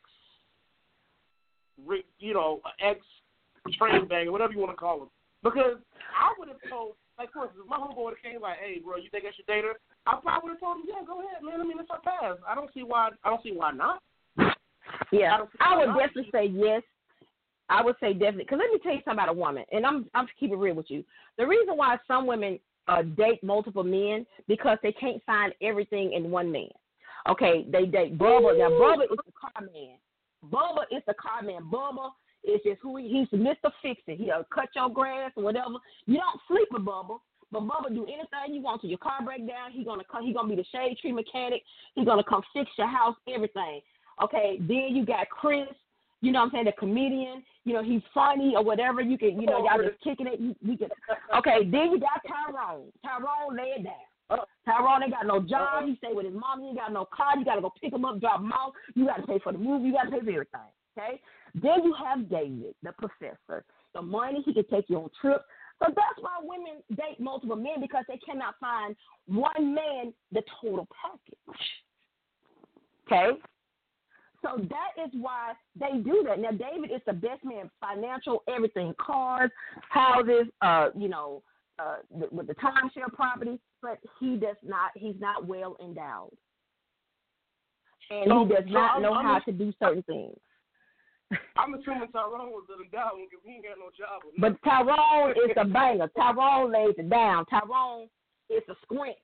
[2.19, 3.01] you know, ex
[3.73, 5.11] train banger, whatever you want to call him?
[5.43, 5.79] Because
[6.17, 9.11] I would have told, like, for instance, if my homeboy came like, "Hey, bro, you
[9.11, 11.61] think I should date her?" I probably would have told him, "Yeah, go ahead, man.
[11.61, 12.41] I mean, it's her past.
[12.49, 13.11] I don't see why.
[13.25, 14.03] I don't see why not."
[15.13, 15.99] Yeah, don't I would not.
[15.99, 16.83] definitely say yes.
[17.69, 20.07] I would say definitely because let me tell you something about a woman, and I'm
[20.15, 21.05] I'm keep it real with you.
[21.39, 22.59] The reason why some women
[22.89, 26.69] uh, date multiple men because they can't find everything in one man.
[27.29, 28.59] Okay, they date Bubba.
[28.59, 29.97] Now Bubba is the car man.
[30.51, 31.63] Bubba is the car man.
[31.71, 32.11] Bubba
[32.45, 33.71] is just who he, he's Mr.
[33.83, 34.19] Fix It.
[34.19, 35.75] He'll cut your grass or whatever.
[36.07, 37.19] You don't sleep with Bubba.
[37.51, 38.89] But Bubba do anything you want to.
[38.89, 40.25] Your car break down, he gonna come.
[40.25, 41.63] He gonna be the shade tree mechanic.
[41.95, 43.83] He gonna come fix your house, everything.
[44.25, 44.57] Okay.
[44.61, 45.69] Then you got Chris.
[46.23, 46.65] You know what I'm saying?
[46.65, 47.43] The comedian.
[47.65, 49.03] You know he's funny or whatever.
[49.03, 49.39] You can.
[49.39, 50.41] You know y'all just kicking it.
[50.41, 50.89] You, we can.
[51.37, 51.59] Okay.
[51.71, 52.89] Then you got Tyrone.
[53.05, 54.39] Tyrone lay it down.
[54.65, 55.85] Tyrone ain't got no job.
[55.87, 56.63] He stay with his mom.
[56.63, 57.37] He ain't got no car.
[57.37, 58.73] You got to go pick him up, drop him off.
[58.95, 59.89] You got to pay for the movie.
[59.89, 60.73] You got to pay for everything.
[60.97, 61.21] Okay.
[61.55, 63.65] Then you have David, the professor.
[63.95, 65.45] The money he can take you on trips.
[65.79, 68.97] So that's why women date multiple men because they cannot find
[69.27, 71.61] one man the total package.
[73.07, 73.39] Okay?
[74.43, 76.39] So that is why they do that.
[76.39, 79.51] Now David is the best man, financial, everything, cars,
[79.89, 81.43] houses, uh, you know,
[81.79, 84.91] uh, th- with the timeshare property, but he does not.
[84.95, 86.31] He's not well endowed,
[88.11, 90.39] and So- he does not know how to do certain things.
[91.57, 94.23] I'm assuming Tyrone was the guy because he ain't got no job.
[94.39, 96.11] But Tyrone is a banger.
[96.17, 97.47] Tyrone lays it down.
[97.47, 98.09] Tyrone
[98.51, 99.17] is a squint.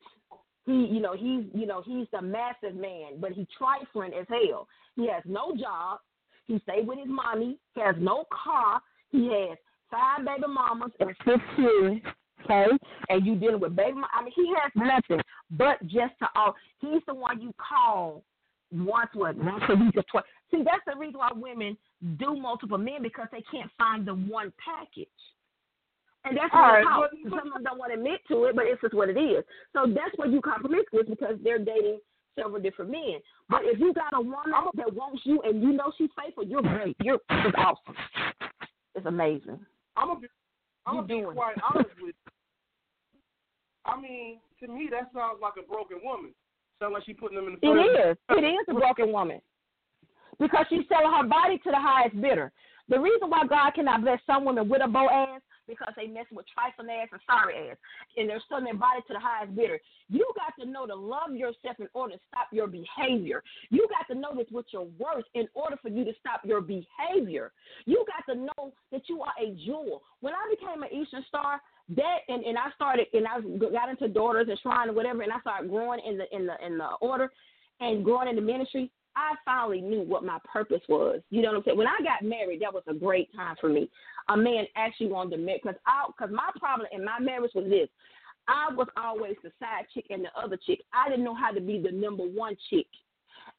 [0.66, 4.68] He, you know, he's, you know, he's the massive man, but he trifling as hell.
[4.96, 6.00] He has no job.
[6.46, 7.58] He stay with his mommy.
[7.74, 8.80] He has no car.
[9.10, 9.56] He has
[9.90, 12.14] five baby mamas and six kids.
[12.44, 12.66] Okay,
[13.08, 13.94] and you dealing with baby.
[13.94, 16.54] ma- I mean, he has nothing but just to all.
[16.80, 18.22] He's the one you call
[18.72, 20.24] once what once a week or twice.
[20.50, 21.76] See, that's the reason why women
[22.18, 25.08] do multiple men because they can't find the one package.
[26.24, 27.10] And that's what right, called.
[27.24, 29.44] Some of them don't want to admit to it, but it's just what it is.
[29.72, 32.00] So that's what you compromise with because they're dating
[32.36, 33.18] several different men.
[33.48, 36.62] But if you got a woman that wants you and you know she's faithful, you're
[36.62, 36.96] great.
[37.02, 37.94] You're it's awesome.
[38.94, 39.58] It's amazing.
[39.96, 40.26] I'm gonna be,
[40.86, 42.32] I'm gonna be quite honest with you.
[43.84, 46.32] I mean, to me, that sounds like a broken woman.
[46.80, 47.80] Sounds like she putting them in the.
[47.80, 48.16] It is.
[48.30, 49.40] It is a broken woman.
[50.38, 52.52] Because she's selling her body to the highest bidder.
[52.88, 56.46] The reason why God cannot bless some women with a Boaz because they mess with
[56.48, 57.76] trifling ass and sorry ass,
[58.16, 59.78] and they're selling their body to the highest bidder.
[60.08, 63.42] You got to know to love yourself in order to stop your behavior.
[63.68, 66.62] You got to know this with your worth in order for you to stop your
[66.62, 67.52] behavior.
[67.84, 70.02] You got to know that you are a jewel.
[70.20, 71.60] When I became an Eastern Star,
[71.96, 75.32] that and, and I started and I got into daughters and shrine or whatever, and
[75.32, 77.30] I started growing in the in the in the order
[77.80, 78.90] and growing in the ministry.
[79.18, 81.20] I finally knew what my purpose was.
[81.30, 81.78] You know what I'm saying?
[81.78, 83.90] When I got married, that was a great time for me.
[84.28, 87.68] A man actually wanted to marry because I because my problem in my marriage was
[87.68, 87.88] this.
[88.46, 90.80] I was always the side chick and the other chick.
[90.92, 92.86] I didn't know how to be the number one chick.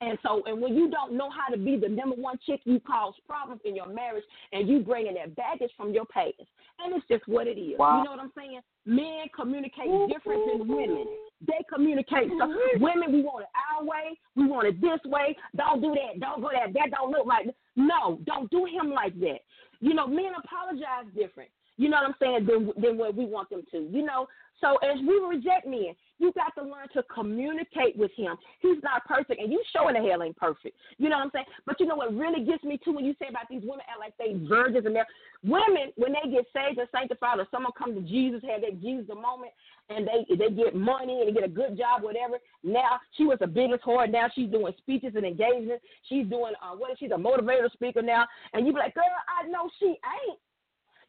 [0.02, 2.80] And so, and when you don't know how to be the number one chick, you
[2.80, 4.24] cause problems in your marriage,
[4.54, 6.34] and you bringing that baggage from your past.
[6.80, 7.78] And it's just what it is.
[7.78, 7.98] Wow.
[7.98, 8.62] You know what I'm saying?
[8.86, 11.06] Men communicate different than women.
[11.46, 12.30] They communicate.
[12.30, 12.82] So mm-hmm.
[12.82, 14.18] women, we want it our way.
[14.36, 15.36] We want it this way.
[15.58, 16.20] Don't do that.
[16.20, 16.74] Don't go that.
[16.74, 17.48] That don't look like.
[17.76, 19.40] No, don't do him like that.
[19.82, 21.50] You know, men apologize different.
[21.80, 22.46] You know what I'm saying?
[22.46, 23.78] Than than what we want them to.
[23.90, 24.28] You know.
[24.60, 28.36] So as we reject men, you got to learn to communicate with him.
[28.60, 30.76] He's not perfect, and you showing the hell ain't perfect.
[30.98, 31.46] You know what I'm saying?
[31.66, 34.02] But you know what really gets me too when you say about these women act
[34.02, 35.08] like they virgins and they're
[35.42, 39.08] women when they get saved and sanctified, or someone come to Jesus, have that Jesus
[39.08, 39.56] moment,
[39.88, 42.36] and they they get money and they get a good job, whatever.
[42.62, 44.12] Now she was the biggest whore.
[44.12, 45.86] Now she's doing speeches and engagements.
[46.10, 49.48] She's doing uh, what she's a motivator speaker now, and you be like, girl, I
[49.48, 50.40] know she ain't.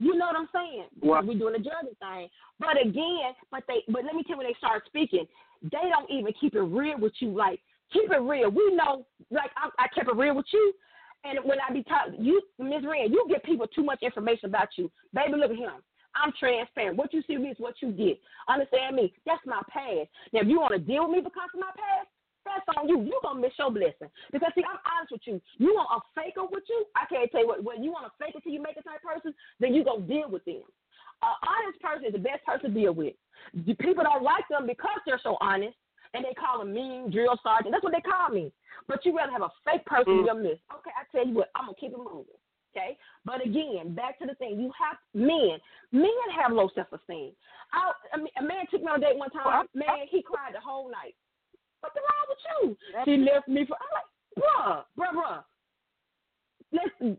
[0.01, 0.87] You know what I'm saying?
[1.03, 2.29] We're doing the judging thing.
[2.59, 5.27] But again, but they but let me tell you when they start speaking,
[5.63, 7.29] they don't even keep it real with you.
[7.37, 7.61] Like,
[7.93, 8.51] keep it real.
[8.51, 10.73] We know like I, I kept it real with you.
[11.25, 14.69] And when I be talking, you, Miss Rand, you give people too much information about
[14.77, 14.91] you.
[15.13, 15.83] Baby, look at him.
[16.15, 16.97] I'm transparent.
[16.97, 18.19] What you see me is what you get.
[18.49, 19.13] Understand me?
[19.27, 20.09] That's my past.
[20.33, 22.09] Now, if you want to deal with me because of my past,
[22.45, 23.03] that's on you.
[23.03, 24.11] You're going to miss your blessing.
[24.33, 25.41] Because, see, I'm honest with you.
[25.59, 26.87] You want a faker with you?
[26.97, 27.65] I can't tell you what.
[27.65, 30.31] When you want a faker till you make a type person, then you to deal
[30.31, 30.65] with them.
[31.23, 33.15] An honest person is the best person to deal with.
[33.79, 35.77] People don't like them because they're so honest,
[36.15, 37.73] and they call them mean drill sergeant.
[37.73, 38.53] That's what they call me.
[38.89, 40.21] But you rather have a fake person mm.
[40.21, 40.65] in your midst.
[40.73, 42.41] Okay, I tell you what, I'm gonna keep it moving.
[42.73, 44.61] Okay, but again, back to the thing.
[44.61, 45.59] You have men.
[45.93, 46.11] Men
[46.41, 47.33] have low self esteem.
[47.73, 49.67] I, I mean, a man took me on a date one time.
[49.75, 51.15] Man, he cried the whole night.
[51.81, 53.05] What's wrong with you?
[53.05, 53.77] She left me for.
[53.77, 54.09] I'm like,
[54.39, 55.43] bruh, bruh, bruh.
[56.73, 57.13] Let's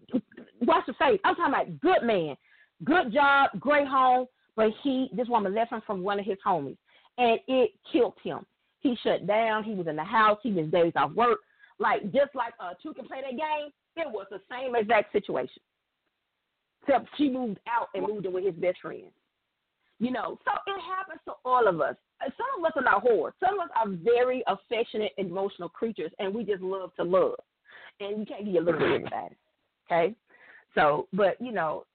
[0.62, 1.20] watch the face.
[1.26, 2.36] I'm talking about good man,
[2.84, 4.28] good job, great home.
[4.55, 6.78] But he, this woman left him from one of his homies,
[7.18, 8.45] and it killed him.
[8.82, 9.64] He shut down.
[9.64, 10.39] He was in the house.
[10.43, 11.39] He was days off work.
[11.80, 15.62] Like just like uh, two can play that game, it was the same exact situation.
[16.82, 19.03] Except she moved out and moved in with his best friend.
[20.02, 21.95] You know, so it happens to all of us.
[22.20, 23.34] Some of us are not whores.
[23.39, 27.36] Some of us are very affectionate, emotional creatures, and we just love to love.
[27.99, 29.36] And you can't get a little bit everybody.
[29.86, 30.16] Okay?
[30.74, 31.86] So, but, you know,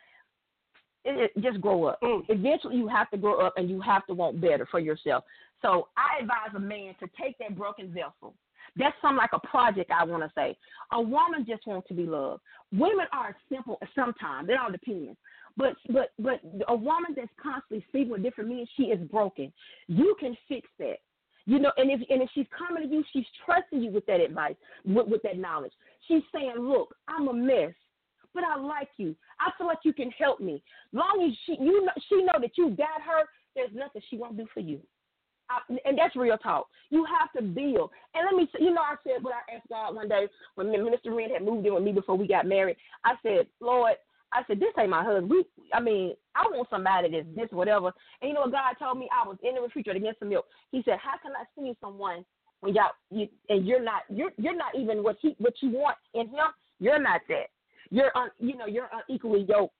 [1.04, 2.00] it, it, just grow up.
[2.00, 2.22] Mm.
[2.30, 5.22] Eventually, you have to grow up and you have to want better for yourself.
[5.60, 8.32] So, I advise a man to take that broken vessel
[8.76, 10.56] that's some like a project I want to say.
[10.92, 12.42] A woman just wants to be loved.
[12.72, 14.48] Women are simple sometimes.
[14.48, 15.16] It all depends.
[15.56, 19.52] But but but a woman that's constantly sleeping with different men, she is broken.
[19.86, 20.96] You can fix that.
[21.46, 24.20] You know, and if and if she's coming to you, she's trusting you with that
[24.20, 25.72] advice, with, with that knowledge.
[26.08, 27.74] She's saying, "Look, I'm a mess,
[28.32, 29.14] but I like you.
[29.38, 30.62] I feel like you can help me.
[30.92, 34.36] Long as she you know she know that you got her, there's nothing she won't
[34.36, 34.80] do for you.
[35.50, 36.66] I, and that's real talk.
[36.90, 37.90] You have to build.
[38.14, 41.14] And let me, you know, I said what I asked God one day when Minister
[41.14, 42.76] Wren had moved in with me before we got married.
[43.04, 43.94] I said, Lord,
[44.32, 45.30] I said, this ain't my husband.
[45.30, 47.92] We, I mean, I want somebody that's this whatever.
[48.20, 49.08] And you know what God told me?
[49.12, 50.46] I was in the refrigerator getting some milk.
[50.72, 52.24] He said, How can I see someone
[52.64, 55.96] when y'all you, and you're not you're you're not even what he what you want
[56.14, 56.48] in him.
[56.80, 57.52] You're not that.
[57.90, 59.74] You're un, you know you're unequally yoked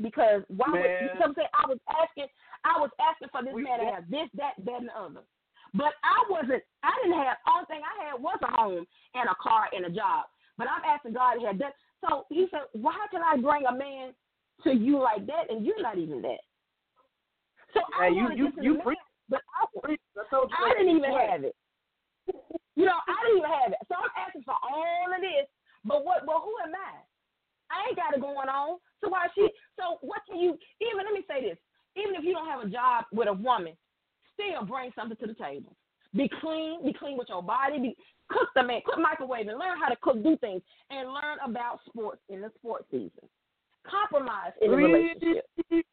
[0.00, 1.48] because why would you know what I'm saying?
[1.52, 2.28] I was asking
[2.64, 5.24] I was asking for this we, man to have this, that, that, and the other.
[5.74, 8.84] But I wasn't, I didn't have, only thing I had was a home
[9.14, 10.28] and a car and a job.
[10.58, 11.74] But I'm asking God to have that.
[12.04, 14.12] So he said, why can I bring a man
[14.64, 16.42] to you like that and you're not even that?
[17.72, 18.96] So I you, you, you man,
[19.28, 21.56] but I, I didn't even have it.
[22.76, 23.80] You know, I didn't even have it.
[23.88, 25.48] So I'm asking for all of this.
[25.84, 26.26] But what?
[26.28, 27.00] Well, who am I?
[27.72, 28.76] I ain't got it going on.
[29.00, 29.48] So why she?
[29.80, 30.60] So what can you?
[30.84, 31.58] Even let me say this:
[31.96, 33.74] even if you don't have a job with a woman,
[34.34, 35.76] still bring something to the table.
[36.14, 37.96] Be clean, be clean with your body, be,
[38.28, 41.80] cook the man, cook microwave, and learn how to cook, do things, and learn about
[41.86, 43.28] sports in the sports season.
[43.88, 45.46] Compromise in the relationship.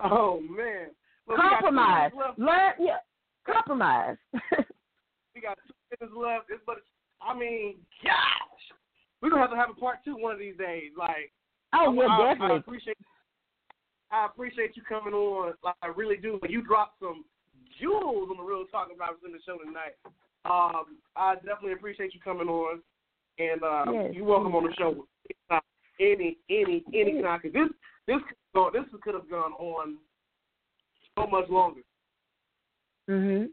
[0.00, 0.88] oh man.
[1.26, 2.10] Well, compromise.
[2.38, 2.96] Learn, yeah.
[3.46, 4.16] Compromise.
[4.32, 6.76] we got two minutes left, but
[7.20, 8.78] I mean, gosh,
[9.20, 10.92] we're gonna have to have a part two one of these days.
[10.96, 11.32] Like,
[11.74, 12.56] oh yeah, I, definitely.
[12.56, 12.96] I appreciate
[14.10, 15.54] I appreciate you coming on.
[15.62, 16.40] Like, I really do.
[16.48, 17.24] You dropped some
[17.80, 19.94] jewels on the Real Talk About in the show tonight.
[20.44, 22.80] Um, I definitely appreciate you coming on,
[23.38, 24.14] and uh, yes.
[24.14, 25.06] you're welcome on the show.
[26.00, 27.40] Any, any, any time.
[27.40, 27.68] Cause this,
[28.06, 28.16] this,
[28.72, 29.98] this could have gone on
[31.14, 31.82] so much longer.
[33.08, 33.48] Mhm.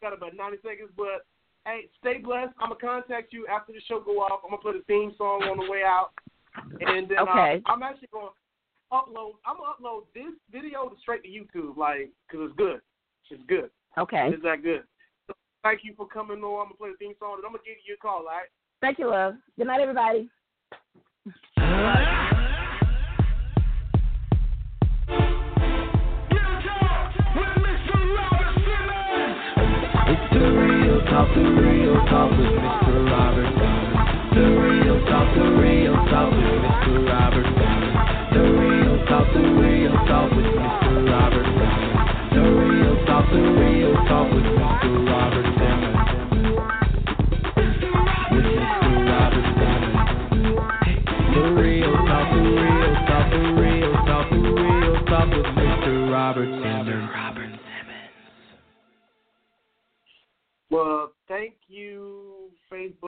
[0.00, 1.26] Got about ninety seconds, but
[1.66, 2.54] hey, stay blessed.
[2.60, 4.40] I'm gonna contact you after the show go off.
[4.44, 6.10] I'm gonna put a theme song on the way out,
[6.54, 7.62] and then okay.
[7.66, 8.30] uh, I'm actually going
[8.92, 9.32] upload.
[9.46, 12.80] I'm gonna upload this video straight to YouTube, like, cause it's good.
[13.30, 13.70] It's good.
[13.98, 14.30] Okay.
[14.32, 14.84] It's that good.
[15.26, 16.60] So thank you for coming on.
[16.60, 18.20] I'm gonna play the theme song, and I'm gonna give you a call.
[18.20, 18.48] All right.
[18.80, 19.34] Thank you, love.
[19.58, 20.30] Good night, everybody.
[30.10, 33.10] It's the real talk, the real talk with Mr.
[33.10, 33.52] Robert
[34.34, 37.06] The real talk, the real talk with Mr.
[37.08, 37.47] Robert
[39.34, 41.10] the real talk with Mr.
[41.10, 42.34] Robert Simmons.
[42.34, 44.90] The real talk, the real talk with Mr.
[45.08, 45.98] Robert Simmons.
[48.32, 48.90] Mr.
[49.10, 49.98] Robert Simmons.
[51.34, 55.92] The real talk, the real talk, the real talk, the real talk with Mr.
[56.12, 57.08] Robert Simmons.
[60.70, 63.07] Well, thank you, Facebook.